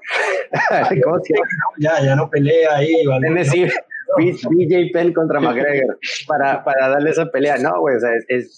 ¿Cómo 1.03 1.19
se 1.25 1.35
llama? 1.35 1.49
Ya, 1.81 2.05
ya 2.05 2.15
no 2.15 2.31
pelea 2.31 2.77
ahí. 2.77 3.05
¿vale? 3.05 3.31
BJ 4.17 4.91
Penn 4.93 5.13
contra 5.13 5.41
McGregor 5.41 5.99
para, 6.27 6.63
para 6.65 6.89
darle 6.89 7.11
esa 7.11 7.27
pelea. 7.27 7.57
No, 7.59 7.81
güey, 7.81 7.97
o 7.97 8.01
sea, 8.01 8.11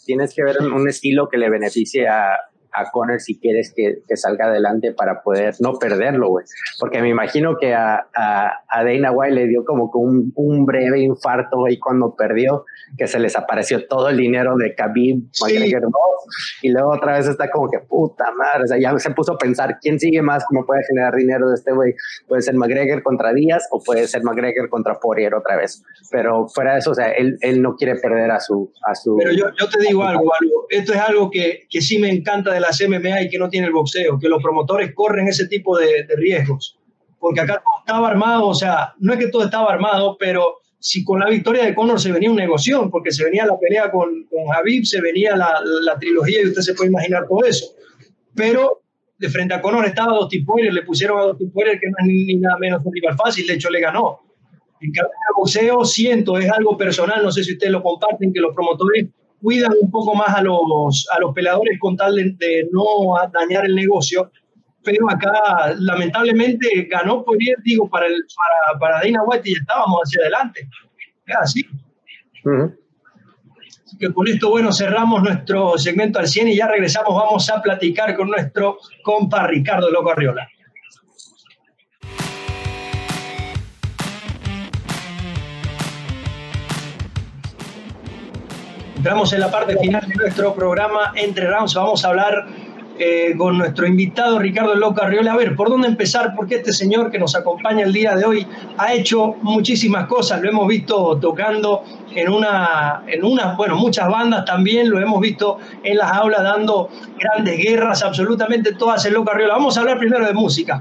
tienes 0.04 0.34
que 0.34 0.42
ver 0.44 0.56
un, 0.60 0.88
estilo 0.88 1.28
que 1.28 1.38
le 1.38 1.50
beneficie 1.50 2.08
a, 2.08 2.36
a 2.74 2.90
Conor 2.90 3.20
si 3.20 3.38
quieres 3.38 3.72
que, 3.74 4.02
que, 4.06 4.16
salga 4.16 4.46
adelante 4.46 4.92
para 4.92 5.22
poder 5.22 5.54
no 5.60 5.74
perderlo, 5.74 6.28
güey. 6.28 6.44
Porque 6.78 7.00
me 7.00 7.08
imagino 7.08 7.56
que 7.58 7.74
a, 7.74 8.06
a, 8.14 8.62
a 8.68 8.84
Dana 8.84 9.12
White 9.12 9.34
le 9.34 9.46
dio 9.46 9.64
como 9.64 9.90
un, 9.94 10.32
un 10.34 10.66
breve 10.66 11.00
infarto 11.00 11.66
ahí 11.66 11.78
cuando 11.78 12.14
perdió, 12.14 12.64
que 12.96 13.06
se 13.06 13.18
les 13.18 13.36
apareció 13.36 13.86
todo 13.86 14.08
el 14.08 14.16
dinero 14.16 14.56
de 14.56 14.74
Khabib, 14.74 15.24
McGregor 15.40 15.82
y 16.62 16.70
luego 16.70 16.92
otra 16.92 17.16
vez 17.16 17.26
está 17.26 17.50
como 17.50 17.70
que 17.70 17.78
puta 17.80 18.24
madre, 18.32 18.64
o 18.64 18.66
sea, 18.66 18.78
ya 18.78 18.98
se 18.98 19.10
puso 19.10 19.32
a 19.32 19.38
pensar 19.38 19.78
quién 19.80 19.98
sigue 19.98 20.22
más, 20.22 20.44
cómo 20.46 20.64
puede 20.64 20.82
generar 20.88 21.14
dinero 21.14 21.48
de 21.48 21.54
este 21.54 21.72
güey. 21.72 21.94
Puede 22.26 22.42
ser 22.42 22.54
McGregor 22.54 23.02
contra 23.02 23.32
Díaz 23.32 23.66
o 23.70 23.82
puede 23.82 24.06
ser 24.06 24.22
McGregor 24.22 24.68
contra 24.68 24.98
Poirier 24.98 25.34
otra 25.34 25.56
vez. 25.56 25.82
Pero 26.10 26.48
fuera 26.48 26.72
de 26.72 26.78
eso, 26.78 26.92
o 26.92 26.94
sea, 26.94 27.10
él, 27.10 27.36
él 27.40 27.62
no 27.62 27.76
quiere 27.76 27.96
perder 27.96 28.30
a 28.30 28.40
su... 28.40 28.72
A 28.86 28.94
su 28.94 29.16
Pero 29.16 29.32
yo, 29.32 29.46
yo 29.58 29.68
te 29.68 29.80
digo 29.80 30.04
algo, 30.04 30.32
algo, 30.40 30.66
esto 30.70 30.92
es 30.92 31.00
algo 31.00 31.30
que, 31.30 31.66
que 31.68 31.80
sí 31.80 31.98
me 31.98 32.10
encanta 32.10 32.52
de 32.52 32.60
las 32.66 32.80
MMA 32.80 33.22
y 33.22 33.28
que 33.28 33.38
no 33.38 33.48
tiene 33.48 33.66
el 33.66 33.72
boxeo, 33.72 34.18
que 34.18 34.28
los 34.28 34.42
promotores 34.42 34.94
corren 34.94 35.28
ese 35.28 35.46
tipo 35.48 35.76
de, 35.78 36.04
de 36.04 36.16
riesgos. 36.16 36.78
Porque 37.18 37.40
acá 37.40 37.54
todo 37.54 37.80
estaba 37.80 38.08
armado, 38.08 38.46
o 38.46 38.54
sea, 38.54 38.94
no 38.98 39.12
es 39.12 39.18
que 39.18 39.28
todo 39.28 39.44
estaba 39.44 39.72
armado, 39.72 40.16
pero 40.18 40.58
si 40.84 41.02
con 41.02 41.18
la 41.18 41.30
victoria 41.30 41.64
de 41.64 41.74
Conor 41.74 41.98
se 41.98 42.12
venía 42.12 42.30
un 42.30 42.36
negocio, 42.36 42.90
porque 42.90 43.10
se 43.10 43.24
venía 43.24 43.46
la 43.46 43.58
pelea 43.58 43.90
con, 43.90 44.24
con 44.24 44.54
Habib, 44.54 44.84
se 44.84 45.00
venía 45.00 45.34
la, 45.34 45.58
la, 45.82 45.98
trilogía 45.98 46.42
y 46.42 46.48
usted 46.48 46.60
se 46.60 46.74
puede 46.74 46.90
imaginar 46.90 47.26
todo 47.26 47.42
eso. 47.42 47.68
Pero 48.34 48.82
de 49.16 49.30
frente 49.30 49.54
a 49.54 49.62
Conor 49.62 49.86
estaba 49.86 50.18
Dustin 50.18 50.44
Poirier, 50.44 50.74
le 50.74 50.82
pusieron 50.82 51.18
a 51.18 51.22
Dustin 51.22 51.50
Poirier 51.52 51.80
que 51.80 51.88
no 51.88 51.94
es 52.00 52.06
ni, 52.06 52.24
ni 52.26 52.34
nada 52.34 52.58
menos 52.58 52.82
un 52.84 52.92
rival 52.92 53.16
fácil, 53.16 53.46
de 53.46 53.54
hecho 53.54 53.70
le 53.70 53.80
ganó. 53.80 54.20
En 54.82 54.92
cambio, 54.92 55.10
el 55.10 55.34
boxeo 55.38 55.84
siento, 55.86 56.36
es 56.36 56.50
algo 56.50 56.76
personal, 56.76 57.22
no 57.22 57.32
sé 57.32 57.42
si 57.42 57.54
ustedes 57.54 57.72
lo 57.72 57.82
comparten, 57.82 58.30
que 58.30 58.40
los 58.40 58.54
promotores 58.54 59.06
cuidan 59.44 59.72
un 59.80 59.90
poco 59.90 60.14
más 60.14 60.34
a 60.34 60.42
los, 60.42 61.06
a 61.14 61.20
los 61.20 61.34
peleadores 61.34 61.78
con 61.78 61.96
tal 61.96 62.14
de, 62.16 62.34
de 62.38 62.68
no 62.72 63.14
dañar 63.30 63.66
el 63.66 63.76
negocio 63.76 64.30
pero 64.84 65.10
acá 65.10 65.74
lamentablemente 65.78 66.86
ganó 66.90 67.24
Poirier, 67.24 67.56
digo, 67.64 67.88
para, 67.88 68.06
el, 68.06 68.24
para, 68.36 68.78
para 68.78 69.00
Dana 69.00 69.22
White 69.24 69.50
y 69.50 69.54
ya 69.54 69.60
estábamos 69.60 70.00
hacia 70.04 70.20
adelante. 70.22 70.68
Es 71.26 71.36
así. 71.36 71.66
Uh 72.44 72.50
-huh. 72.50 72.78
Así 73.84 73.98
que 73.98 74.12
con 74.12 74.28
esto, 74.28 74.50
bueno, 74.50 74.72
cerramos 74.72 75.22
nuestro 75.22 75.78
segmento 75.78 76.18
al 76.18 76.28
100 76.28 76.48
y 76.48 76.56
ya 76.56 76.68
regresamos, 76.68 77.14
vamos 77.14 77.48
a 77.50 77.62
platicar 77.62 78.14
con 78.14 78.28
nuestro 78.28 78.78
compa 79.02 79.46
Ricardo 79.46 79.90
Loco 79.90 80.10
Arriola. 80.10 80.46
Entramos 89.04 89.34
en 89.34 89.40
la 89.40 89.50
parte 89.50 89.76
final 89.76 90.02
de 90.08 90.14
nuestro 90.14 90.54
programa 90.54 91.12
Entre 91.14 91.46
Rounds. 91.46 91.74
Vamos 91.74 92.02
a 92.06 92.08
hablar 92.08 92.46
eh, 92.98 93.34
con 93.36 93.58
nuestro 93.58 93.86
invitado 93.86 94.38
Ricardo 94.38 94.74
Loco 94.74 95.02
Arriola. 95.02 95.34
A 95.34 95.36
ver, 95.36 95.54
¿por 95.54 95.68
dónde 95.68 95.88
empezar? 95.88 96.32
Porque 96.34 96.54
este 96.54 96.72
señor 96.72 97.10
que 97.10 97.18
nos 97.18 97.36
acompaña 97.36 97.82
el 97.84 97.92
día 97.92 98.16
de 98.16 98.24
hoy 98.24 98.46
ha 98.78 98.94
hecho 98.94 99.34
muchísimas 99.42 100.06
cosas. 100.06 100.40
Lo 100.40 100.48
hemos 100.48 100.66
visto 100.66 101.18
tocando 101.20 101.84
en 102.14 102.30
una, 102.30 103.02
en 103.06 103.26
una, 103.26 103.56
bueno, 103.56 103.76
muchas 103.76 104.08
bandas 104.08 104.46
también. 104.46 104.88
Lo 104.88 104.98
hemos 104.98 105.20
visto 105.20 105.58
en 105.82 105.98
las 105.98 106.10
aulas 106.10 106.42
dando 106.42 106.88
grandes 107.18 107.58
guerras, 107.58 108.02
absolutamente 108.02 108.72
todas 108.72 109.04
en 109.04 109.12
Loco 109.12 109.32
Arriola. 109.32 109.52
Vamos 109.52 109.76
a 109.76 109.80
hablar 109.80 109.98
primero 109.98 110.24
de 110.24 110.32
música. 110.32 110.80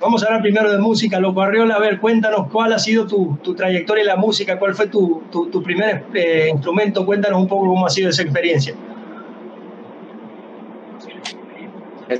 Vamos 0.00 0.22
a 0.22 0.26
hablar 0.26 0.42
primero 0.42 0.70
de 0.70 0.78
música, 0.78 1.18
Loco 1.18 1.42
Arriola. 1.42 1.74
A 1.74 1.80
ver, 1.80 1.98
cuéntanos 1.98 2.48
cuál 2.52 2.72
ha 2.72 2.78
sido 2.78 3.06
tu, 3.06 3.36
tu 3.42 3.54
trayectoria 3.54 4.02
en 4.02 4.08
la 4.08 4.16
música, 4.16 4.58
cuál 4.58 4.74
fue 4.74 4.86
tu, 4.86 5.22
tu, 5.30 5.62
primer 5.62 6.04
eh, 6.14 6.50
instrumento. 6.52 7.04
Cuéntanos 7.04 7.40
un 7.40 7.48
poco 7.48 7.66
cómo 7.66 7.84
ha 7.84 7.90
sido 7.90 8.10
esa 8.10 8.22
experiencia. 8.22 8.74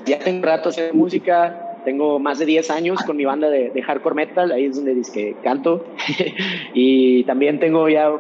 Ya 0.04 0.18
tengo 0.18 0.44
rato 0.44 0.70
haciendo 0.70 0.94
música, 0.94 1.78
tengo 1.84 2.18
más 2.18 2.40
de 2.40 2.46
10 2.46 2.70
años 2.70 3.02
con 3.04 3.16
mi 3.16 3.24
banda 3.24 3.48
de, 3.48 3.70
de 3.70 3.82
hardcore 3.82 4.14
metal, 4.14 4.50
ahí 4.50 4.66
es 4.66 4.76
donde 4.76 4.94
dice 4.94 5.12
que 5.12 5.36
canto. 5.42 5.84
y 6.74 7.22
también 7.24 7.60
tengo 7.60 7.88
ya 7.88 8.10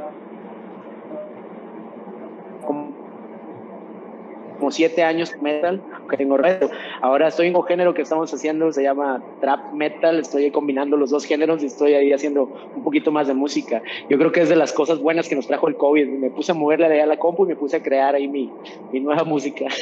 como 4.68 4.74
siete 4.74 5.02
años 5.02 5.34
metal, 5.40 5.80
que 6.10 6.18
tengo 6.18 6.36
reto. 6.36 6.68
Ahora 7.00 7.28
estoy 7.28 7.46
en 7.46 7.56
un 7.56 7.62
género 7.62 7.94
que 7.94 8.02
estamos 8.02 8.34
haciendo, 8.34 8.70
se 8.70 8.82
llama 8.82 9.22
trap 9.40 9.72
metal, 9.72 10.18
estoy 10.18 10.50
combinando 10.50 10.98
los 10.98 11.08
dos 11.08 11.24
géneros 11.24 11.62
y 11.62 11.66
estoy 11.66 11.94
ahí 11.94 12.12
haciendo 12.12 12.50
un 12.76 12.82
poquito 12.82 13.10
más 13.10 13.28
de 13.28 13.32
música. 13.32 13.80
Yo 14.10 14.18
creo 14.18 14.30
que 14.30 14.42
es 14.42 14.50
de 14.50 14.56
las 14.56 14.74
cosas 14.74 14.98
buenas 14.98 15.26
que 15.26 15.36
nos 15.36 15.46
trajo 15.46 15.68
el 15.68 15.76
COVID. 15.76 16.06
Me 16.06 16.28
puse 16.28 16.52
a 16.52 16.54
moverle 16.54 17.00
a 17.00 17.06
la 17.06 17.16
compu 17.16 17.46
y 17.46 17.48
me 17.48 17.56
puse 17.56 17.78
a 17.78 17.82
crear 17.82 18.14
ahí 18.14 18.28
mi, 18.28 18.52
mi 18.92 19.00
nueva 19.00 19.24
música. 19.24 19.64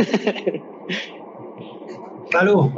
Salud. 2.30 2.70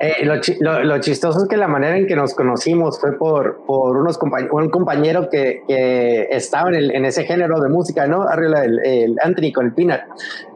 Eh, 0.00 0.24
lo, 0.24 0.34
lo, 0.60 0.84
lo, 0.84 1.00
chistoso 1.00 1.42
es 1.42 1.48
que 1.48 1.56
la 1.56 1.66
manera 1.66 1.96
en 1.96 2.06
que 2.06 2.14
nos 2.14 2.32
conocimos 2.34 3.00
fue 3.00 3.18
por, 3.18 3.64
por 3.66 3.96
unos 3.96 4.16
compañ 4.16 4.48
un 4.52 4.70
compañero 4.70 5.28
que, 5.28 5.64
que 5.66 6.28
estaba 6.30 6.68
en, 6.68 6.76
el, 6.76 6.90
en, 6.94 7.04
ese 7.04 7.24
género 7.24 7.60
de 7.60 7.68
música, 7.68 8.06
¿no? 8.06 8.22
Arriba 8.22 8.64
el, 8.64 8.78
el 8.86 9.16
Anthony 9.22 9.52
con 9.52 9.66
el 9.66 9.74
Peanut, 9.74 10.00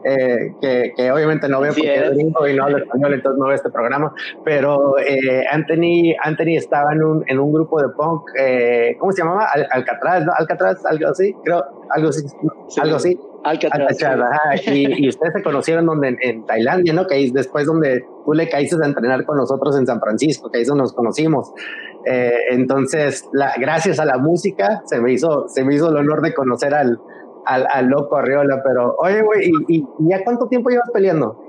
eh, 0.05 0.53
que, 0.61 0.93
que, 0.95 1.11
obviamente 1.11 1.49
no 1.49 1.59
veo 1.59 1.73
porque 1.73 1.93
es 1.93 2.11
gringo 2.11 2.47
y 2.47 2.55
no 2.55 2.63
hablo 2.63 2.77
español, 2.77 3.15
entonces 3.15 3.37
no 3.37 3.45
veo 3.47 3.55
este 3.55 3.69
programa, 3.69 4.13
pero 4.45 4.97
eh, 4.99 5.43
Anthony, 5.51 6.15
Anthony 6.23 6.55
estaba 6.55 6.93
en 6.93 7.03
un, 7.03 7.25
en 7.27 7.37
un 7.37 7.51
grupo 7.51 7.81
de 7.81 7.89
punk, 7.89 8.29
eh, 8.39 8.95
¿cómo 8.97 9.11
se 9.11 9.23
llamaba? 9.23 9.47
Al, 9.53 9.67
Alcatraz, 9.71 10.23
¿no? 10.23 10.31
Alcatraz, 10.37 10.85
algo 10.85 11.09
así, 11.09 11.35
creo, 11.43 11.65
algo 11.89 12.09
así, 12.09 12.21
sí. 12.69 12.79
algo 12.79 12.95
así. 12.95 13.19
Alcatraz. 13.43 14.01
Alcatraz 14.03 14.67
y, 14.67 15.05
y, 15.05 15.09
ustedes 15.09 15.33
se 15.33 15.43
conocieron 15.43 15.85
donde 15.85 16.09
en, 16.09 16.17
en, 16.21 16.45
Tailandia, 16.45 16.93
¿no? 16.93 17.05
Que 17.07 17.15
ahí 17.15 17.31
después 17.31 17.65
donde 17.65 18.05
tú 18.25 18.33
le 18.33 18.49
caíste 18.49 18.77
a 18.81 18.85
entrenar 18.87 19.25
con 19.25 19.37
nosotros 19.37 19.77
en 19.77 19.85
San 19.85 19.99
Francisco, 19.99 20.49
que 20.49 20.59
ahí 20.59 20.63
donde 20.63 20.83
nos 20.83 20.93
conocimos. 20.93 21.51
Eh, 22.05 22.33
entonces, 22.51 23.29
la, 23.33 23.53
gracias 23.59 23.99
a 23.99 24.05
la 24.05 24.17
música 24.17 24.81
se 24.85 24.99
me 24.99 25.13
hizo, 25.13 25.47
se 25.47 25.63
me 25.63 25.75
hizo 25.75 25.89
el 25.89 25.97
honor 25.97 26.21
de 26.21 26.33
conocer 26.33 26.73
al, 26.73 26.99
al, 27.45 27.67
al 27.69 27.87
loco 27.87 28.15
Arriola. 28.15 28.61
Pero, 28.63 28.95
oye, 28.97 29.21
güey, 29.21 29.51
¿y, 29.67 29.77
¿y, 29.77 29.85
ya 29.99 30.23
cuánto 30.23 30.47
tiempo 30.47 30.69
llevas 30.69 30.89
peleando? 30.91 31.39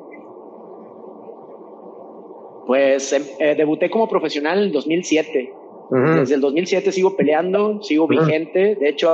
Pues 2.67 3.13
eh, 3.13 3.55
debuté 3.57 3.91
como 3.91 4.09
profesional 4.09 4.59
en 4.59 4.65
el 4.65 4.73
2007. 4.73 5.55
Uh 5.91 5.95
-huh. 5.95 6.21
Desde 6.21 6.35
el 6.37 6.41
2007 6.41 6.93
sigo 6.93 7.17
peleando, 7.17 7.83
sigo 7.83 8.05
uh 8.05 8.09
-huh. 8.09 8.25
vigente. 8.25 8.77
De 8.77 8.89
hecho, 8.89 9.09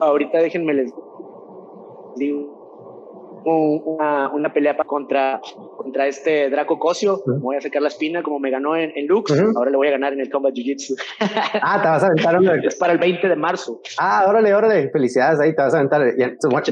ahorita 0.00 0.38
déjenme 0.38 0.74
les 0.74 0.92
una, 3.46 4.28
una 4.30 4.52
pelea 4.52 4.76
contra, 4.76 5.40
contra 5.76 6.06
este 6.06 6.50
Draco 6.50 6.78
Cosio. 6.78 7.22
Voy 7.26 7.56
a 7.56 7.60
sacar 7.60 7.82
la 7.82 7.88
espina 7.88 8.22
como 8.22 8.38
me 8.38 8.50
ganó 8.50 8.76
en, 8.76 8.92
en 8.96 9.06
Lux. 9.06 9.30
Uh 9.30 9.34
-huh. 9.34 9.56
Ahora 9.56 9.70
le 9.70 9.76
voy 9.76 9.88
a 9.88 9.92
ganar 9.92 10.12
en 10.12 10.20
el 10.20 10.30
Combat 10.30 10.52
Jiu 10.54 10.64
Jitsu. 10.64 10.94
ah, 11.62 11.80
te 11.82 11.88
vas 11.88 12.02
a 12.02 12.06
aventar. 12.06 12.36
Es 12.66 12.76
para 12.76 12.92
el 12.92 12.98
20 12.98 13.28
de 13.28 13.36
marzo. 13.36 13.80
Ah, 13.98 14.26
órale, 14.28 14.54
órale. 14.54 14.90
Felicidades 14.90 15.38
ahí, 15.40 15.54
te 15.54 15.62
vas 15.62 15.74
a 15.74 15.78
aventar. 15.78 16.02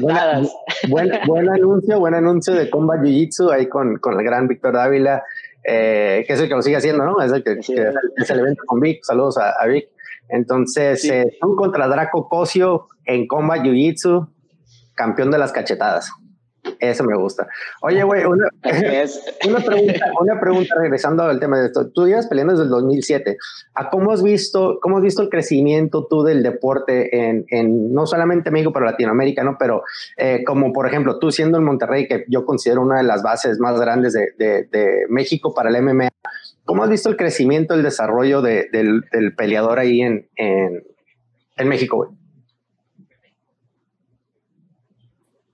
Buena, 0.01 0.41
buen, 0.89 1.11
buen 1.27 1.49
anuncio, 1.49 1.99
buen 1.99 2.13
anuncio 2.13 2.53
de 2.53 2.69
Combat 2.69 3.01
Jiu 3.01 3.11
Jitsu 3.11 3.51
ahí 3.51 3.67
con, 3.67 3.97
con 3.99 4.19
el 4.19 4.25
gran 4.25 4.47
Víctor 4.47 4.73
Dávila. 4.73 5.23
Eh, 5.67 6.23
que 6.27 6.33
es 6.33 6.39
el 6.39 6.47
que 6.47 6.53
lo 6.53 6.61
sigue 6.61 6.75
haciendo, 6.77 7.03
¿no? 7.05 7.19
Es 7.21 7.31
el 7.31 7.43
que, 7.43 7.63
sí, 7.63 7.73
que 7.73 7.89
es 8.17 8.29
el 8.29 8.39
evento 8.39 8.61
con 8.67 8.79
Vic. 8.79 8.99
Saludos 9.03 9.39
a, 9.39 9.49
a 9.59 9.65
Vic. 9.65 9.87
Entonces, 10.29 11.01
sí. 11.01 11.09
eh, 11.09 11.37
tú 11.41 11.55
contra 11.55 11.87
Draco 11.87 12.29
Cosio 12.29 12.87
en 13.05 13.25
Combat 13.27 13.63
Jiu 13.63 13.73
Jitsu, 13.73 14.27
campeón 14.95 15.31
de 15.31 15.37
las 15.37 15.51
cachetadas. 15.51 16.11
Eso 16.79 17.03
me 17.03 17.15
gusta. 17.15 17.47
Oye, 17.81 18.03
güey, 18.03 18.25
una, 18.25 18.47
una, 19.47 19.59
pregunta, 19.59 20.05
una 20.19 20.39
pregunta 20.39 20.75
regresando 20.79 21.23
al 21.23 21.39
tema 21.39 21.59
de 21.59 21.67
esto. 21.67 21.91
Tú 21.91 22.07
llevas 22.07 22.27
peleando 22.27 22.53
desde 22.53 22.65
el 22.65 22.69
2007. 22.69 23.37
¿A 23.75 23.89
cómo 23.89 24.11
has 24.11 24.23
visto, 24.23 24.79
cómo 24.81 24.97
has 24.97 25.03
visto 25.03 25.21
el 25.21 25.29
crecimiento 25.29 26.07
tú 26.09 26.23
del 26.23 26.43
deporte 26.43 27.15
en, 27.15 27.45
en 27.49 27.93
no 27.93 28.05
solamente 28.05 28.51
México, 28.51 28.73
pero 28.73 28.85
Latinoamérica, 28.85 29.43
¿no? 29.43 29.57
Pero 29.59 29.83
eh, 30.17 30.43
como, 30.45 30.73
por 30.73 30.87
ejemplo, 30.87 31.19
tú 31.19 31.31
siendo 31.31 31.57
en 31.57 31.63
Monterrey, 31.63 32.07
que 32.07 32.25
yo 32.27 32.45
considero 32.45 32.81
una 32.81 32.97
de 32.97 33.03
las 33.03 33.21
bases 33.21 33.59
más 33.59 33.79
grandes 33.79 34.13
de, 34.13 34.29
de, 34.37 34.63
de 34.71 35.05
México 35.09 35.53
para 35.53 35.69
el 35.69 35.81
MMA, 35.81 36.09
¿cómo 36.63 36.83
has 36.83 36.89
visto 36.89 37.09
el 37.09 37.17
crecimiento, 37.17 37.73
el 37.73 37.83
desarrollo 37.83 38.41
de, 38.41 38.67
del, 38.71 39.01
del, 39.11 39.35
peleador 39.35 39.79
ahí 39.79 40.01
en, 40.01 40.27
en, 40.35 40.83
en 41.57 41.67
México, 41.67 41.97
güey? 41.97 42.24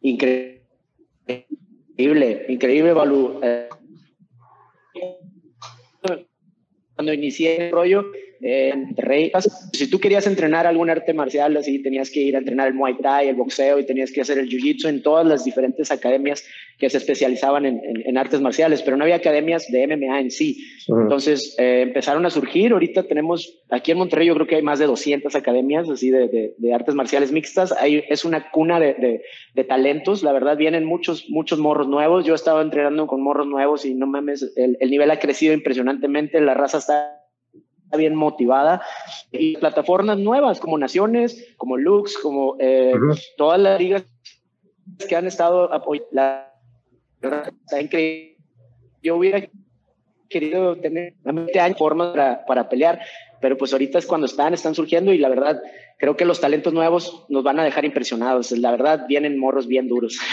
Increíble 0.02 0.62
increíble, 1.98 2.94
Balú. 2.94 3.40
Eh, 3.44 3.70
cuando 6.96 7.14
inicié 7.14 7.68
el 7.68 7.72
rollo 7.72 8.06
Monterrey, 8.76 9.32
si 9.74 9.90
tú 9.90 10.00
querías 10.00 10.26
entrenar 10.26 10.66
algún 10.66 10.90
arte 10.90 11.14
marcial, 11.14 11.56
así 11.58 11.80
tenías 11.80 12.10
que 12.10 12.22
ir 12.22 12.36
a 12.36 12.40
entrenar 12.40 12.68
el 12.68 12.74
Muay 12.74 12.98
Thai, 12.98 13.28
el 13.28 13.36
boxeo 13.36 13.78
y 13.80 13.86
tenías 13.86 14.12
que 14.12 14.22
hacer 14.22 14.40
el 14.40 14.50
Jiu-Jitsu 14.50 14.90
en 14.90 15.04
todas 15.04 15.26
las 15.26 15.46
diferentes 15.46 15.92
academias 15.92 16.44
que 16.82 16.90
se 16.90 16.98
especializaban 16.98 17.68
en, 17.68 17.80
en, 17.86 18.02
en, 18.08 18.18
artes 18.18 18.42
marciales, 18.42 18.82
pero 18.82 18.98
no 18.98 19.04
había 19.04 19.18
academias 19.18 19.72
de 19.72 19.86
MMA 19.86 20.20
en 20.20 20.32
sí. 20.32 20.58
Uh 20.88 20.96
-huh. 20.96 21.02
Entonces 21.04 21.56
eh, 21.60 21.84
empezaron 21.84 22.26
a 22.26 22.32
surgir. 22.32 22.72
Ahorita 22.72 23.04
tenemos, 23.04 23.62
aquí 23.70 23.92
en 23.92 24.00
Monterrey 24.00 24.26
yo 24.26 24.34
creo 24.34 24.48
que 24.48 24.56
hay 24.56 24.64
más 24.64 24.80
de 24.80 24.88
200 24.88 25.36
academias 25.36 25.88
así 25.88 26.10
de, 26.10 26.28
de, 26.28 26.56
de 26.58 26.74
artes 26.74 26.96
marciales 26.96 27.32
mixtas. 27.32 27.72
Hay, 27.72 28.04
es 28.10 28.26
una 28.26 28.50
cuna 28.50 28.80
de, 28.80 29.22
de, 29.54 29.64
talentos. 29.64 30.24
La 30.24 30.32
verdad, 30.32 30.58
vienen 30.58 30.86
muchos, 30.86 31.30
muchos 31.30 31.60
morros 31.60 31.88
nuevos. 31.88 32.26
Yo 32.26 32.34
estaba 32.34 32.64
entrenando 32.64 33.06
con 33.06 33.22
morros 33.22 33.46
nuevos 33.46 33.86
y 33.86 33.94
no 33.94 34.08
mames, 34.08 34.52
el, 34.56 34.78
el 34.80 34.90
nivel 34.90 35.12
ha 35.12 35.20
crecido 35.20 35.54
impresionantemente. 35.54 36.42
La 36.42 36.56
raza 36.56 36.80
está 36.80 37.21
bien 37.98 38.16
motivada 38.16 38.82
y 39.32 39.58
plataformas 39.58 40.18
nuevas 40.18 40.60
como 40.60 40.78
Naciones, 40.78 41.54
como 41.58 41.78
Lux, 41.78 42.18
como 42.18 42.56
eh, 42.60 42.94
uh 42.94 42.98
-huh. 42.98 43.22
todas 43.38 43.60
las 43.60 43.80
ligas 43.80 44.04
que 45.08 45.16
han 45.16 45.28
estado 45.28 45.72
apoyando. 45.74 46.10
La 46.12 46.54
verdad 47.22 47.54
está 47.64 47.82
increíble. 47.82 48.38
Yo 49.04 49.16
hubiera 49.16 49.48
querido 50.30 50.78
tener 50.78 51.14
20 51.24 51.60
años 51.60 51.78
formas 51.78 52.10
para, 52.12 52.46
para 52.46 52.70
pelear, 52.70 53.02
pero 53.42 53.58
pues 53.58 53.74
ahorita 53.74 53.98
es 53.98 54.06
cuando 54.06 54.26
están, 54.26 54.54
están 54.54 54.76
surgiendo 54.76 55.12
y 55.12 55.18
la 55.18 55.30
verdad 55.30 55.62
creo 56.02 56.18
que 56.18 56.26
los 56.26 56.42
talentos 56.42 56.74
nuevos 56.74 57.26
nos 57.30 57.44
van 57.44 57.60
a 57.60 57.64
dejar 57.64 57.86
impresionados. 57.86 58.52
La 58.54 58.72
verdad, 58.72 59.06
vienen 59.08 59.38
morros 59.38 59.68
bien 59.68 59.88
duros. 59.88 60.18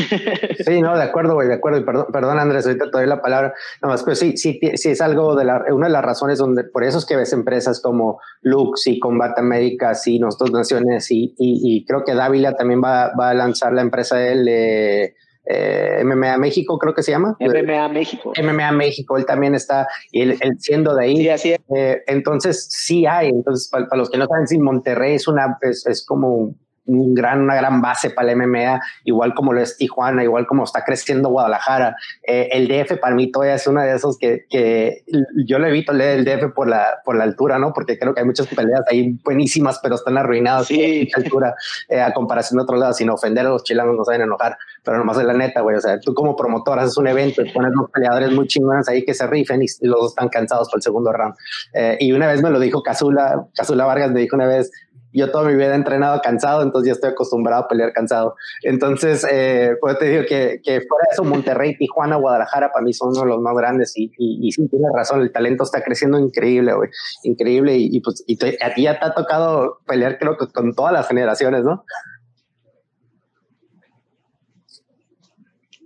Sí, 0.65 0.81
no, 0.81 0.97
de 0.97 1.03
acuerdo, 1.03 1.35
güey, 1.35 1.49
de 1.49 1.55
acuerdo. 1.55 1.85
Perdón, 1.85 2.07
perdón, 2.13 2.39
Andrés, 2.39 2.67
ahorita 2.67 2.91
te 2.91 2.99
doy 2.99 3.07
la 3.07 3.23
palabra. 3.23 3.55
No, 3.83 3.95
pero 4.05 4.15
sí, 4.15 4.37
sí, 4.37 4.59
sí 4.75 4.91
es 4.91 5.01
algo 5.01 5.35
de 5.37 5.45
la, 5.45 5.65
una 5.71 5.87
de 5.87 5.93
las 5.93 6.05
razones 6.05 6.39
donde, 6.39 6.65
por 6.65 6.85
eso 6.85 6.99
es 6.99 7.07
que 7.07 7.17
ves 7.17 7.33
empresas 7.33 7.81
como 7.81 8.21
Lux 8.43 8.87
y 8.87 8.99
Combat 8.99 9.39
América, 9.39 9.93
y 10.05 10.19
Nosotros 10.19 10.53
Naciones, 10.53 11.11
y, 11.11 11.35
y, 11.39 11.61
y, 11.63 11.85
creo 11.85 12.03
que 12.05 12.15
Dávila 12.15 12.55
también 12.55 12.83
va, 12.83 13.13
va 13.19 13.31
a 13.31 13.35
lanzar 13.35 13.73
la 13.73 13.83
empresa 13.83 14.17
de 14.17 14.33
él. 14.33 14.49
Eh, 14.49 15.15
eh, 15.51 16.03
MMA 16.05 16.37
México, 16.39 16.79
creo 16.79 16.95
que 16.95 17.03
se 17.03 17.13
llama. 17.13 17.37
MMA 17.41 17.89
México. 17.89 18.33
MMA 18.41 18.73
México, 18.73 19.17
él 19.17 19.25
también 19.25 19.55
está, 19.55 19.89
y 20.13 20.23
él, 20.23 20.37
él 20.41 20.57
siendo 20.59 20.95
de 20.95 21.05
ahí. 21.05 21.17
Sí, 21.17 21.29
así 21.29 21.53
es. 21.53 21.61
Eh, 21.75 22.03
entonces, 22.07 22.69
sí 22.71 23.07
hay. 23.07 23.29
Entonces, 23.29 23.69
para, 23.71 23.87
para, 23.87 23.99
los 23.99 24.11
que 24.11 24.19
no 24.19 24.27
saben, 24.27 24.47
si 24.47 24.59
Monterrey 24.59 25.15
es, 25.15 25.27
una, 25.27 25.57
es, 25.63 25.87
es 25.87 26.05
como 26.05 26.55
un 26.89 27.15
gran, 27.15 27.43
una 27.43 27.55
gran 27.55 27.81
base 27.81 28.11
para 28.11 28.33
el 28.33 28.39
MMA, 28.39 28.81
igual 29.05 29.35
como 29.35 29.53
lo 29.53 29.61
es 29.61 29.77
Tijuana, 29.77 30.25
igual 30.25 30.47
como 30.47 30.65
está 30.65 30.85
creciendo 30.85 31.29
Guadalajara. 31.29 31.97
Eh, 32.27 32.49
el 32.53 32.67
DF 32.67 32.99
para 32.99 33.15
mí 33.15 33.31
todavía 33.31 33.55
es 33.55 33.67
uno 33.67 33.83
de 33.83 33.95
esos 33.95 34.19
que, 34.19 34.47
que 34.49 35.05
yo 35.47 35.59
le 35.59 35.69
evito 35.69 35.93
leer 35.93 36.19
el 36.19 36.25
DF 36.25 36.53
por 36.55 36.67
la, 36.67 36.99
por 37.05 37.17
la 37.17 37.25
altura, 37.25 37.59
¿no? 37.59 37.73
Porque 37.73 37.99
creo 37.99 38.15
que 38.15 38.21
hay 38.21 38.27
muchas 38.27 38.47
peleas 38.47 38.83
ahí 38.91 39.19
buenísimas, 39.23 39.79
pero 39.83 39.97
están 39.97 40.17
arruinadas 40.17 40.67
sí. 40.67 41.09
la 41.15 41.23
altura 41.23 41.55
eh, 41.89 42.01
a 42.01 42.13
comparación 42.13 42.59
de 42.59 42.63
otros 42.63 42.81
lados, 42.81 42.97
sin 42.97 43.11
ofender 43.11 43.47
a 43.47 43.51
los 43.51 43.65
chilangos, 43.65 43.97
no 43.97 44.05
saben 44.05 44.23
enojar, 44.23 44.57
pero 44.83 44.99
nomás 44.99 45.19
es 45.19 45.25
la 45.25 45.35
neta, 45.35 45.61
güey. 45.61 45.77
O 45.77 45.81
sea, 45.81 46.01
tú 46.01 46.15
como 46.15 46.35
promotor 46.37 46.79
haces 46.79 46.97
un 46.97 47.07
evento 47.07 47.43
y 47.43 47.51
pones 47.53 47.73
unos 47.73 47.91
peleadores 47.91 48.33
muy 48.33 48.47
chingones 48.47 48.89
ahí 48.89 49.05
que 49.05 49.15
se 49.15 49.27
rifen 49.27 49.63
y 49.63 49.67
los 49.87 50.01
dos 50.01 50.11
están 50.13 50.29
cansados 50.29 50.69
por 50.71 50.79
el 50.79 50.83
segundo 50.83 51.13
round. 51.13 51.35
Eh, 51.75 51.99
y 52.01 52.13
una 52.13 52.27
vez 52.27 52.43
me 52.43 52.51
lo 52.51 52.59
dijo 52.59 52.83
Casula, 52.83 53.47
Casula 53.55 53.85
Vargas 53.85 54.11
me 54.11 54.21
dijo 54.21 54.37
una 54.37 54.47
vez, 54.47 54.71
yo 55.19 55.31
toda 55.31 55.49
mi 55.49 55.55
vida 55.55 55.73
he 55.73 55.75
entrenado 55.75 56.21
cansado, 56.23 56.63
entonces 56.63 56.89
ya 56.89 56.93
estoy 56.93 57.11
acostumbrado 57.11 57.65
a 57.65 57.69
pelear 57.69 57.93
cansado. 57.93 58.37
Entonces, 58.63 59.27
eh, 59.31 59.77
pues 59.81 59.99
te 59.99 60.07
digo 60.07 60.25
que, 60.29 60.61
fuera 60.65 61.05
eso, 61.13 61.25
Monterrey, 61.25 61.77
Tijuana, 61.77 62.17
Guadalajara, 62.17 62.73
para 62.73 62.85
mí 62.85 62.93
son 62.93 63.11
uno 63.11 63.21
de 63.21 63.27
los 63.27 63.41
más 63.41 63.57
grandes 63.57 63.93
y, 63.97 64.09
sí, 64.53 64.69
tienes 64.69 64.91
razón, 64.95 65.21
el 65.21 65.33
talento 65.33 65.65
está 65.65 65.83
creciendo 65.83 66.19
increíble, 66.19 66.73
güey, 66.75 66.91
increíble 67.25 67.77
y, 67.77 68.01
pues 68.01 68.25
y 68.27 68.39
a 68.63 68.75
ti 68.75 68.83
ya 68.83 68.99
te 68.99 69.07
ha 69.07 69.15
tocado 69.15 69.79
pelear 69.87 70.19
creo 70.19 70.37
que 70.37 70.47
con 70.49 70.75
todas 70.75 70.93
las 70.93 71.09
generaciones, 71.09 71.65
¿no? 71.65 71.85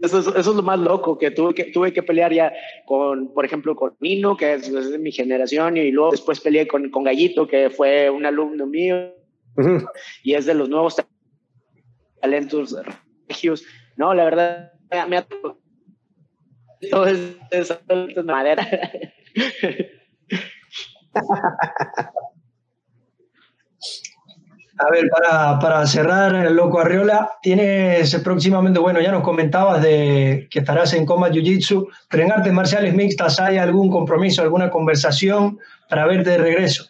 Eso 0.02 0.18
es, 0.18 0.26
es, 0.26 0.46
lo 0.46 0.62
más 0.62 0.80
loco, 0.80 1.16
que 1.16 1.30
tuve, 1.30 1.54
que 1.54 1.66
tuve 1.66 1.92
que 1.92 2.02
pelear 2.02 2.32
ya 2.32 2.52
con, 2.86 3.32
por 3.32 3.44
ejemplo, 3.44 3.76
con 3.76 3.94
Nino, 4.00 4.36
que 4.36 4.54
es, 4.54 4.90
de 4.90 4.98
mi 4.98 5.12
generación, 5.12 5.76
y 5.76 5.92
luego 5.92 6.10
después 6.10 6.40
peleé 6.40 6.66
con, 6.66 6.90
con 6.90 7.04
Gallito, 7.04 7.46
que 7.46 7.70
fue 7.70 8.10
un 8.10 8.26
alumno 8.26 8.66
mío, 8.66 9.14
y 10.22 10.34
es 10.34 10.46
de 10.46 10.54
los 10.54 10.68
nuevos 10.68 10.96
talentos 12.20 12.76
regios. 13.28 13.64
No, 13.96 14.14
la 14.14 14.24
verdad, 14.24 14.72
me 15.08 15.16
ha 15.16 15.26
todo 16.90 17.06
es, 17.06 17.36
es 17.50 18.24
madera. 18.24 18.66
A 24.78 24.90
ver, 24.90 25.08
para, 25.10 25.58
para 25.60 25.86
cerrar, 25.86 26.50
Loco 26.50 26.80
Arriola, 26.80 27.34
tienes 27.40 28.16
próximamente, 28.16 28.80
bueno, 28.80 29.00
ya 29.00 29.12
nos 29.12 29.22
comentabas 29.22 29.80
de 29.82 30.48
que 30.50 30.58
estarás 30.60 30.92
en 30.94 31.06
Combat 31.06 31.32
Jiu-Jitsu, 31.32 31.86
pero 32.08 32.24
en 32.24 32.32
artes 32.32 32.52
marciales 32.52 32.94
mixtas, 32.94 33.38
¿hay 33.38 33.58
algún 33.58 33.90
compromiso, 33.90 34.42
alguna 34.42 34.70
conversación 34.70 35.58
para 35.88 36.06
verte 36.06 36.30
de 36.30 36.38
regreso? 36.38 36.86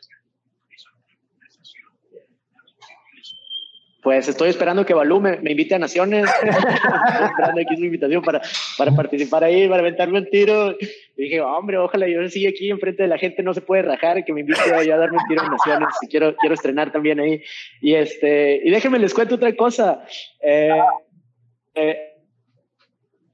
Pues 4.02 4.26
estoy 4.26 4.48
esperando 4.48 4.84
que 4.84 4.94
Balú 4.94 5.20
me, 5.20 5.38
invite 5.44 5.76
a 5.76 5.78
Naciones. 5.78 6.28
estoy 6.28 6.48
esperando 7.30 7.60
aquí 7.60 7.76
su 7.76 7.84
invitación 7.84 8.20
para, 8.22 8.42
para 8.76 8.90
participar 8.90 9.44
ahí, 9.44 9.68
para 9.68 9.80
aventarme 9.80 10.18
un 10.18 10.28
tiro. 10.28 10.72
Y 11.16 11.22
dije, 11.22 11.40
hombre, 11.40 11.78
ojalá 11.78 12.08
yo 12.08 12.28
siga 12.28 12.50
aquí 12.50 12.68
enfrente 12.68 13.04
de 13.04 13.08
la 13.08 13.16
gente, 13.16 13.44
no 13.44 13.54
se 13.54 13.60
puede 13.60 13.82
rajar, 13.82 14.24
que 14.24 14.32
me 14.32 14.40
invite 14.40 14.60
a, 14.60 14.96
darme 14.96 15.18
un 15.18 15.28
tiro 15.28 15.44
en 15.44 15.50
Naciones. 15.52 15.88
Y 16.02 16.08
quiero, 16.08 16.34
quiero 16.34 16.54
estrenar 16.56 16.90
también 16.90 17.20
ahí. 17.20 17.42
Y, 17.80 17.94
este, 17.94 18.60
y 18.64 18.70
déjenme 18.70 18.98
les 18.98 19.14
cuento 19.14 19.36
otra 19.36 19.54
cosa. 19.54 20.04
Eh, 20.40 20.82
eh, 21.76 21.98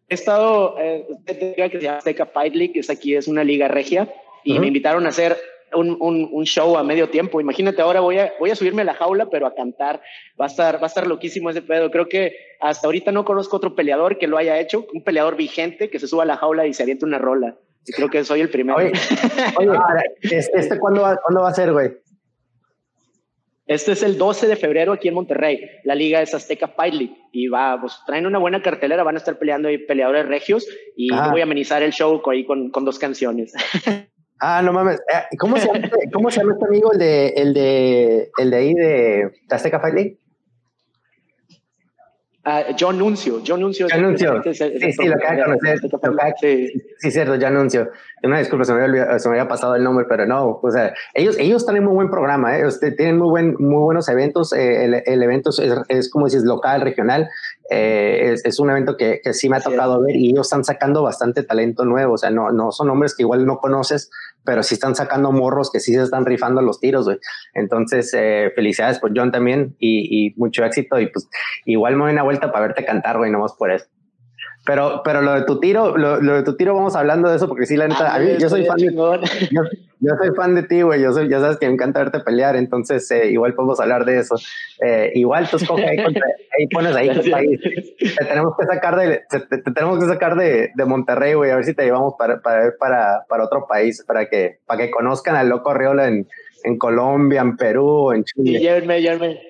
he 0.07 0.15
estado, 0.15 0.77
eh, 0.79 1.07
que 1.25 1.71
se 1.71 1.81
llama 1.81 1.99
Azteca 1.99 2.27
Fight 2.27 2.55
League, 2.55 2.75
que 2.75 2.81
es 2.81 2.91
aquí, 2.91 3.15
es 3.15 3.27
una 3.27 3.43
liga 3.43 3.69
regia, 3.69 4.13
y 4.45 4.59
me 4.59 4.67
invitaron 4.67 5.07
a 5.07 5.09
hacer 5.09 5.35
un, 5.75 5.97
un, 6.01 6.29
un, 6.33 6.45
show 6.45 6.77
a 6.77 6.83
medio 6.83 7.11
tiempo. 7.11 7.41
Imagínate, 7.41 7.83
ahora 7.83 8.01
voy 8.01 8.19
a, 8.19 8.33
voy 8.39 8.51
a 8.51 8.57
subirme 8.57 8.83
a 8.83 8.87
la 8.87 8.95
jaula, 8.95 9.27
pero 9.31 9.47
a 9.47 9.55
cantar. 9.55 10.01
Va 10.41 10.47
a 10.47 10.49
estar, 10.49 10.77
va 10.77 10.85
a 10.85 10.87
estar 10.87 11.07
loquísimo 11.07 11.51
ese 11.51 11.63
pedo. 11.63 11.91
Creo 11.91 12.09
que 12.09 12.35
hasta 12.61 12.87
ahorita 12.87 13.13
no 13.13 13.25
conozco 13.25 13.57
otro 13.57 13.75
peleador 13.75 14.19
que 14.19 14.27
lo 14.27 14.39
haya 14.39 14.59
hecho, 14.59 14.87
un 14.93 15.03
peleador 15.03 15.37
vigente 15.37 15.91
que 15.91 15.99
se 15.99 16.09
suba 16.09 16.23
a 16.25 16.27
la 16.27 16.37
jaula 16.37 16.67
y 16.67 16.75
se 16.75 16.83
aviente 16.83 17.05
una 17.05 17.19
rola. 17.19 17.57
Y 17.87 17.93
creo 17.93 18.09
que 18.09 18.25
soy 18.25 18.41
el 18.41 18.51
primero. 18.51 18.79
Oye, 18.79 18.93
¿este, 20.23 20.59
este 20.59 20.79
cuándo, 20.79 21.03
va, 21.03 21.17
cuándo 21.17 21.43
va 21.43 21.49
a 21.49 21.55
ser, 21.55 21.73
güey? 21.73 21.91
Este 23.69 23.93
es 23.93 24.03
el 24.03 24.17
12 24.17 24.47
de 24.47 24.57
febrero 24.57 24.95
aquí 24.95 25.09
en 25.09 25.15
Monterrey. 25.15 25.61
La 25.85 25.95
liga 25.95 26.23
es 26.23 26.35
Azteca 26.35 26.69
Fight 26.69 26.95
League 26.95 27.17
y 27.33 27.49
va, 27.49 27.79
pues 27.79 27.99
traen 28.07 28.27
una 28.27 28.39
buena 28.39 28.63
cartelera, 28.63 29.03
van 29.03 29.17
a 29.17 29.19
estar 29.19 29.39
peleando 29.39 29.69
ahí 29.69 29.77
peleadores 29.77 30.27
regios 30.27 30.67
y 30.97 31.11
voy 31.11 31.41
a 31.41 31.45
amenizar 31.45 31.83
el 31.83 31.93
show 31.93 32.23
ahí 32.31 32.47
con, 32.47 32.71
con 32.71 32.87
dos 32.87 32.99
canciones. 32.99 33.53
Ah, 34.41 34.63
no 34.63 34.73
mames. 34.73 35.01
Eh, 35.01 35.37
¿Cómo 35.39 35.57
se 35.57 35.67
llama, 35.67 35.79
este, 35.79 36.11
¿cómo 36.13 36.31
se 36.31 36.41
llama 36.41 36.53
este 36.53 36.67
amigo, 36.67 36.93
el 36.93 36.99
de, 36.99 37.29
el 37.29 37.55
de, 37.55 38.31
el 38.39 38.51
de 38.51 38.57
ahí 38.57 38.75
de 38.75 39.33
Azteca 39.51 39.81
Fight 39.81 39.95
League? 39.95 40.19
Uh, 42.49 42.75
John 42.79 42.99
Nuncio. 42.99 43.43
John 43.47 43.61
Nuncio. 43.61 43.89
John 43.91 44.03
Nuncio. 44.03 44.43
sí, 44.43 44.93
sí, 44.93 45.07
lo 45.07 45.17
acabo 45.17 45.37
de 45.37 45.45
conocer. 45.45 45.79
Sí. 46.41 46.73
sí, 46.99 47.11
cierto, 47.11 47.37
John 47.39 47.53
Nuncio. 47.53 47.91
Una 48.23 48.39
disculpa, 48.39 48.65
se 48.65 48.73
me, 48.73 48.85
había, 48.85 49.19
se 49.19 49.29
me 49.29 49.39
había 49.39 49.49
pasado 49.49 49.75
el 49.75 49.85
nombre, 49.85 50.07
pero 50.09 50.25
no. 50.25 50.59
O 50.63 50.71
sea, 50.71 50.95
ellos, 51.13 51.37
ellos 51.39 51.67
tienen 51.67 51.85
muy 51.85 51.95
buen 51.95 52.11
programa, 52.11 52.57
¿eh? 52.57 52.67
Usted, 52.67 52.97
tienen 52.97 53.19
muy, 53.19 53.29
buen, 53.29 53.55
muy 53.59 53.83
buenos 53.83 54.09
eventos. 54.09 54.55
Eh, 54.55 54.85
el, 54.85 55.03
el, 55.05 55.23
evento 55.23 55.51
es, 55.51 55.61
es, 55.89 56.11
como 56.11 56.25
dices, 56.25 56.45
local, 56.45 56.81
regional. 56.81 57.29
Eh, 57.71 58.33
es, 58.33 58.45
es, 58.47 58.59
un 58.59 58.71
evento 58.71 58.97
que, 58.97 59.21
que 59.23 59.35
sí 59.35 59.51
me 59.51 59.59
ha 59.59 59.61
tocado 59.61 60.01
ver 60.01 60.17
y 60.17 60.31
ellos 60.31 60.47
están 60.47 60.65
sacando 60.65 61.03
bastante 61.03 61.43
talento 61.43 61.85
nuevo. 61.85 62.15
O 62.15 62.19
sea, 62.19 62.31
no, 62.31 62.51
no 62.51 62.73
son 62.73 62.89
hombres 62.89 63.15
que 63.15 63.25
igual 63.25 63.45
no 63.45 63.59
conoces, 63.59 64.11
pero 64.49 64.63
sí 64.63 64.73
están 64.73 64.95
sacando 64.95 65.31
morros 65.31 65.71
que 65.71 65.79
sí 65.79 65.93
se 65.93 66.03
están 66.03 66.25
rifando 66.25 66.63
los 66.63 66.81
tiros, 66.81 67.05
güey. 67.05 67.19
Entonces, 67.53 68.15
eh, 68.17 68.51
felicidades 68.55 68.99
por 68.99 69.13
John 69.15 69.31
también 69.31 69.77
y, 69.79 70.29
y, 70.29 70.35
mucho 70.39 70.65
éxito. 70.65 70.99
Y 70.99 71.09
pues, 71.09 71.29
igual 71.67 71.97
me 71.97 72.05
doy 72.05 72.13
una 72.15 72.23
vuelta 72.23 72.51
para 72.51 72.69
verte 72.69 72.83
cantar, 72.83 73.19
güey, 73.19 73.31
nomás 73.31 73.53
por 73.53 73.71
eso. 73.71 73.85
Pero, 74.65 75.03
pero 75.05 75.21
lo 75.21 75.35
de 75.35 75.43
tu 75.43 75.61
tiro, 75.61 75.99
lo, 75.99 76.23
lo, 76.23 76.37
de 76.37 76.45
tu 76.45 76.57
tiro, 76.57 76.75
vamos 76.75 76.97
hablando 76.97 77.29
de 77.29 77.37
eso, 77.37 77.47
porque 77.47 77.67
sí, 77.67 77.77
la 77.77 77.89
neta, 77.89 78.15
a 78.15 78.19
mí, 78.21 78.31
yo 78.39 78.49
soy 78.49 78.65
fan 78.65 78.79
de, 78.79 78.95
yo, 79.51 79.63
yo, 80.01 80.15
soy 80.17 80.35
fan 80.35 80.55
de 80.55 80.63
ti, 80.63 80.83
güey, 80.83 81.03
yo 81.03 81.13
soy, 81.13 81.29
ya 81.29 81.41
sabes 81.41 81.59
que 81.59 81.67
me 81.67 81.75
encanta 81.75 82.01
verte 82.01 82.21
pelear, 82.21 82.57
entonces 82.57 83.11
eh, 83.11 83.31
igual 83.31 83.55
podemos 83.55 83.81
hablar 83.81 84.05
de 84.05 84.19
eso. 84.19 84.37
Eh, 84.81 85.13
igual 85.15 85.49
tú 85.49 85.57
escoge 85.57 85.89
ahí, 85.89 86.03
contra, 86.03 86.27
ahí 86.27 86.67
pones 86.69 86.95
ahí 86.95 87.09
país. 87.31 87.61
Te 87.99 88.25
tenemos 88.25 88.55
que 88.59 88.67
sacar 88.67 88.97
de, 88.97 89.23
te, 89.29 89.41
te 89.41 89.73
tenemos 89.73 89.99
que 89.99 90.07
sacar 90.07 90.37
de, 90.37 90.71
de 90.75 90.85
Monterrey, 90.85 91.35
güey, 91.35 91.51
a 91.51 91.57
ver 91.57 91.65
si 91.65 91.75
te 91.75 91.85
llevamos 91.85 92.15
para, 92.19 92.41
para, 92.41 92.73
para, 92.79 93.25
para 93.29 93.45
otro 93.45 93.67
país, 93.67 94.05
para 94.07 94.29
que, 94.29 94.59
para 94.67 94.85
que 94.85 94.91
conozcan 94.91 95.37
al 95.37 95.49
loco 95.49 95.71
Arriola 95.71 96.09
en, 96.09 96.29
en 96.65 96.79
Colombia, 96.79 97.41
en 97.41 97.57
Perú, 97.57 98.13
en 98.13 98.25
Chile. 98.25 98.59
Sí, 98.59 98.65
llévenme, 98.65 99.01
llévenme. 99.01 99.41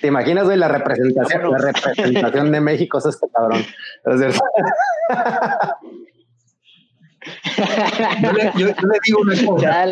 ¿Te 0.00 0.06
imaginas, 0.06 0.44
güey, 0.44 0.56
la 0.56 0.68
representación, 0.68 1.50
la 1.50 1.58
representación 1.58 2.52
de 2.52 2.60
México 2.60 2.98
es 2.98 3.06
este 3.06 3.26
cabrón? 3.32 3.64
Yo 8.22 8.32
le, 8.32 8.44
yo, 8.56 8.68
yo 8.68 8.88
le, 8.88 8.98
digo 9.04 9.20
una 9.20 9.44
cosa. 9.44 9.86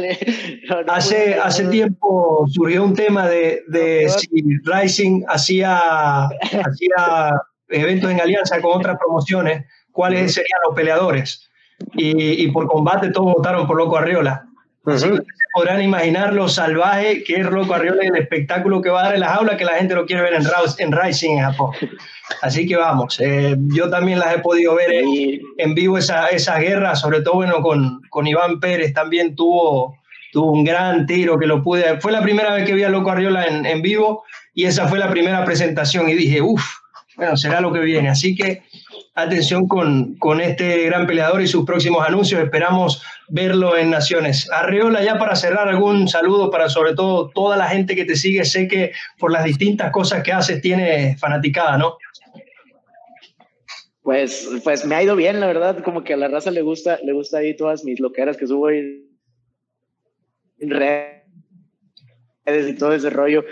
No, 0.68 0.82
no, 0.82 0.92
hace, 0.92 1.36
no, 1.36 1.42
hace 1.44 1.64
tiempo 1.68 2.46
surgió 2.48 2.84
un 2.84 2.94
tema 2.94 3.26
de, 3.28 3.62
de 3.68 4.08
si 4.08 4.28
Rising 4.64 5.24
hacía, 5.28 5.78
hacía 6.26 7.32
eventos 7.68 8.10
en 8.10 8.20
alianza 8.20 8.60
con 8.60 8.78
otras 8.78 8.96
promociones, 8.98 9.64
cuáles 9.92 10.34
serían 10.34 10.60
los 10.66 10.74
peleadores. 10.74 11.48
Y, 11.94 12.44
y 12.44 12.50
por 12.50 12.66
combate 12.66 13.10
todos 13.10 13.34
votaron 13.34 13.66
por 13.66 13.76
Loco 13.76 13.96
Arriola. 13.96 14.47
Así 14.92 15.08
que 15.08 15.18
podrán 15.52 15.82
imaginar 15.82 16.32
lo 16.32 16.48
salvaje 16.48 17.22
que 17.24 17.36
es 17.36 17.46
Rocco 17.46 17.74
Arriola 17.74 18.04
y 18.04 18.08
el 18.08 18.16
espectáculo 18.16 18.80
que 18.80 18.90
va 18.90 19.00
a 19.00 19.04
dar 19.04 19.14
en 19.14 19.20
las 19.20 19.32
aulas 19.32 19.56
que 19.56 19.64
la 19.64 19.74
gente 19.74 19.94
lo 19.94 20.06
quiere 20.06 20.22
ver 20.22 20.34
en, 20.34 20.42
en 20.78 20.92
Rising 20.92 21.38
en 21.38 21.44
Japón. 21.44 21.74
Así 22.42 22.66
que 22.66 22.76
vamos, 22.76 23.18
eh, 23.20 23.56
yo 23.74 23.88
también 23.88 24.18
las 24.18 24.34
he 24.34 24.38
podido 24.38 24.74
ver 24.74 24.92
en, 24.92 25.40
en 25.56 25.74
vivo 25.74 25.98
esa, 25.98 26.28
esa 26.28 26.58
guerra, 26.58 26.94
sobre 26.94 27.22
todo 27.22 27.34
bueno, 27.34 27.62
con, 27.62 28.02
con 28.10 28.26
Iván 28.26 28.60
Pérez 28.60 28.92
también 28.92 29.34
tuvo, 29.34 29.96
tuvo 30.32 30.52
un 30.52 30.64
gran 30.64 31.06
tiro 31.06 31.38
que 31.38 31.46
lo 31.46 31.62
pude, 31.62 32.00
fue 32.00 32.12
la 32.12 32.22
primera 32.22 32.52
vez 32.54 32.64
que 32.64 32.74
vi 32.74 32.84
a 32.84 32.90
Loco 32.90 33.10
Arriola 33.10 33.46
en, 33.46 33.64
en 33.64 33.80
vivo 33.80 34.24
y 34.54 34.66
esa 34.66 34.88
fue 34.88 34.98
la 34.98 35.10
primera 35.10 35.44
presentación 35.44 36.08
y 36.08 36.14
dije, 36.14 36.42
uff, 36.42 36.64
bueno, 37.18 37.36
será 37.36 37.60
lo 37.60 37.72
que 37.72 37.80
viene. 37.80 38.08
Así 38.08 38.34
que 38.34 38.62
atención 39.14 39.66
con, 39.66 40.14
con, 40.14 40.40
este 40.40 40.84
gran 40.84 41.06
peleador 41.06 41.42
y 41.42 41.48
sus 41.48 41.66
próximos 41.66 42.06
anuncios. 42.06 42.40
Esperamos 42.40 43.02
verlo 43.28 43.76
en 43.76 43.90
Naciones. 43.90 44.50
Arreola, 44.50 45.02
ya 45.02 45.18
para 45.18 45.36
cerrar, 45.36 45.68
algún 45.68 46.08
saludo 46.08 46.50
para 46.50 46.68
sobre 46.68 46.94
todo 46.94 47.30
toda 47.30 47.56
la 47.56 47.68
gente 47.68 47.94
que 47.94 48.04
te 48.04 48.16
sigue. 48.16 48.44
Sé 48.44 48.68
que 48.68 48.92
por 49.18 49.32
las 49.32 49.44
distintas 49.44 49.90
cosas 49.90 50.22
que 50.22 50.32
haces 50.32 50.60
tiene 50.60 51.16
fanaticada, 51.18 51.78
¿no? 51.78 51.96
Pues, 54.02 54.48
pues 54.64 54.86
me 54.86 54.94
ha 54.94 55.02
ido 55.02 55.16
bien, 55.16 55.38
la 55.38 55.46
verdad, 55.46 55.82
como 55.82 56.02
que 56.02 56.14
a 56.14 56.16
la 56.16 56.28
raza 56.28 56.50
le 56.50 56.62
gusta, 56.62 56.98
le 57.04 57.12
gusta 57.12 57.38
ahí 57.38 57.54
todas 57.54 57.84
mis 57.84 58.00
loqueras 58.00 58.38
que 58.38 58.46
subo 58.46 58.70
en 58.70 59.04
redes 60.60 61.24
y 62.68 62.74
todo 62.74 62.94
ese 62.94 63.10
rollo. 63.10 63.44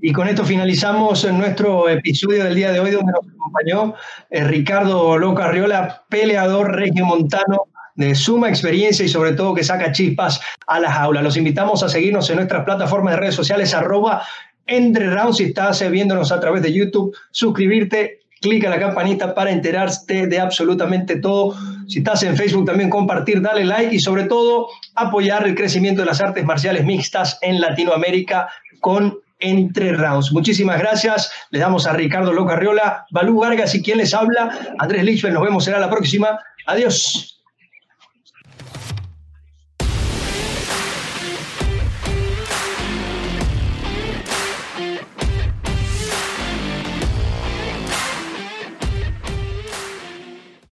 Y 0.00 0.12
con 0.12 0.28
esto 0.28 0.44
finalizamos 0.44 1.24
nuestro 1.32 1.88
episodio 1.88 2.44
del 2.44 2.54
día 2.54 2.70
de 2.70 2.80
hoy, 2.80 2.90
donde 2.90 3.12
nos 3.12 3.26
acompañó 3.26 3.94
eh, 4.30 4.44
Ricardo 4.44 5.16
Loca 5.16 5.46
Arriola, 5.46 6.04
peleador 6.08 6.76
regiomontano 6.76 7.62
de 7.94 8.14
suma 8.14 8.50
experiencia 8.50 9.06
y 9.06 9.08
sobre 9.08 9.32
todo 9.32 9.54
que 9.54 9.64
saca 9.64 9.92
chispas 9.92 10.40
a 10.66 10.80
la 10.80 10.92
jaula. 10.92 11.22
Los 11.22 11.38
invitamos 11.38 11.82
a 11.82 11.88
seguirnos 11.88 12.28
en 12.28 12.36
nuestras 12.36 12.64
plataformas 12.64 13.14
de 13.14 13.20
redes 13.20 13.34
sociales, 13.34 13.72
arroba 13.72 14.22
entre 14.66 15.08
rounds, 15.08 15.38
si 15.38 15.44
estás 15.44 15.88
viéndonos 15.90 16.30
a 16.30 16.40
través 16.40 16.62
de 16.62 16.72
YouTube, 16.72 17.16
suscribirte, 17.30 18.20
clica 18.40 18.68
la 18.68 18.78
campanita 18.78 19.34
para 19.34 19.50
enterarte 19.50 20.26
de 20.26 20.40
absolutamente 20.40 21.16
todo. 21.16 21.56
Si 21.88 21.98
estás 21.98 22.22
en 22.22 22.36
Facebook 22.36 22.66
también 22.66 22.90
compartir, 22.90 23.40
dale 23.40 23.64
like 23.64 23.94
y 23.94 24.00
sobre 24.00 24.24
todo 24.24 24.68
apoyar 24.94 25.46
el 25.46 25.54
crecimiento 25.54 26.02
de 26.02 26.06
las 26.06 26.20
artes 26.20 26.44
marciales 26.44 26.84
mixtas 26.84 27.38
en 27.40 27.60
Latinoamérica 27.60 28.48
con 28.80 29.20
entre 29.38 29.92
rounds. 29.92 30.32
Muchísimas 30.32 30.78
gracias. 30.78 31.30
Le 31.50 31.58
damos 31.58 31.86
a 31.86 31.92
Ricardo 31.92 32.32
Locarriola, 32.32 33.06
Balú 33.10 33.40
Vargas 33.40 33.74
y 33.74 33.82
quien 33.82 33.98
les 33.98 34.14
habla, 34.14 34.74
Andrés 34.78 35.04
Lichfeld. 35.04 35.34
Nos 35.34 35.44
vemos, 35.44 35.64
será 35.64 35.78
la 35.78 35.90
próxima. 35.90 36.38
Adiós. 36.66 37.35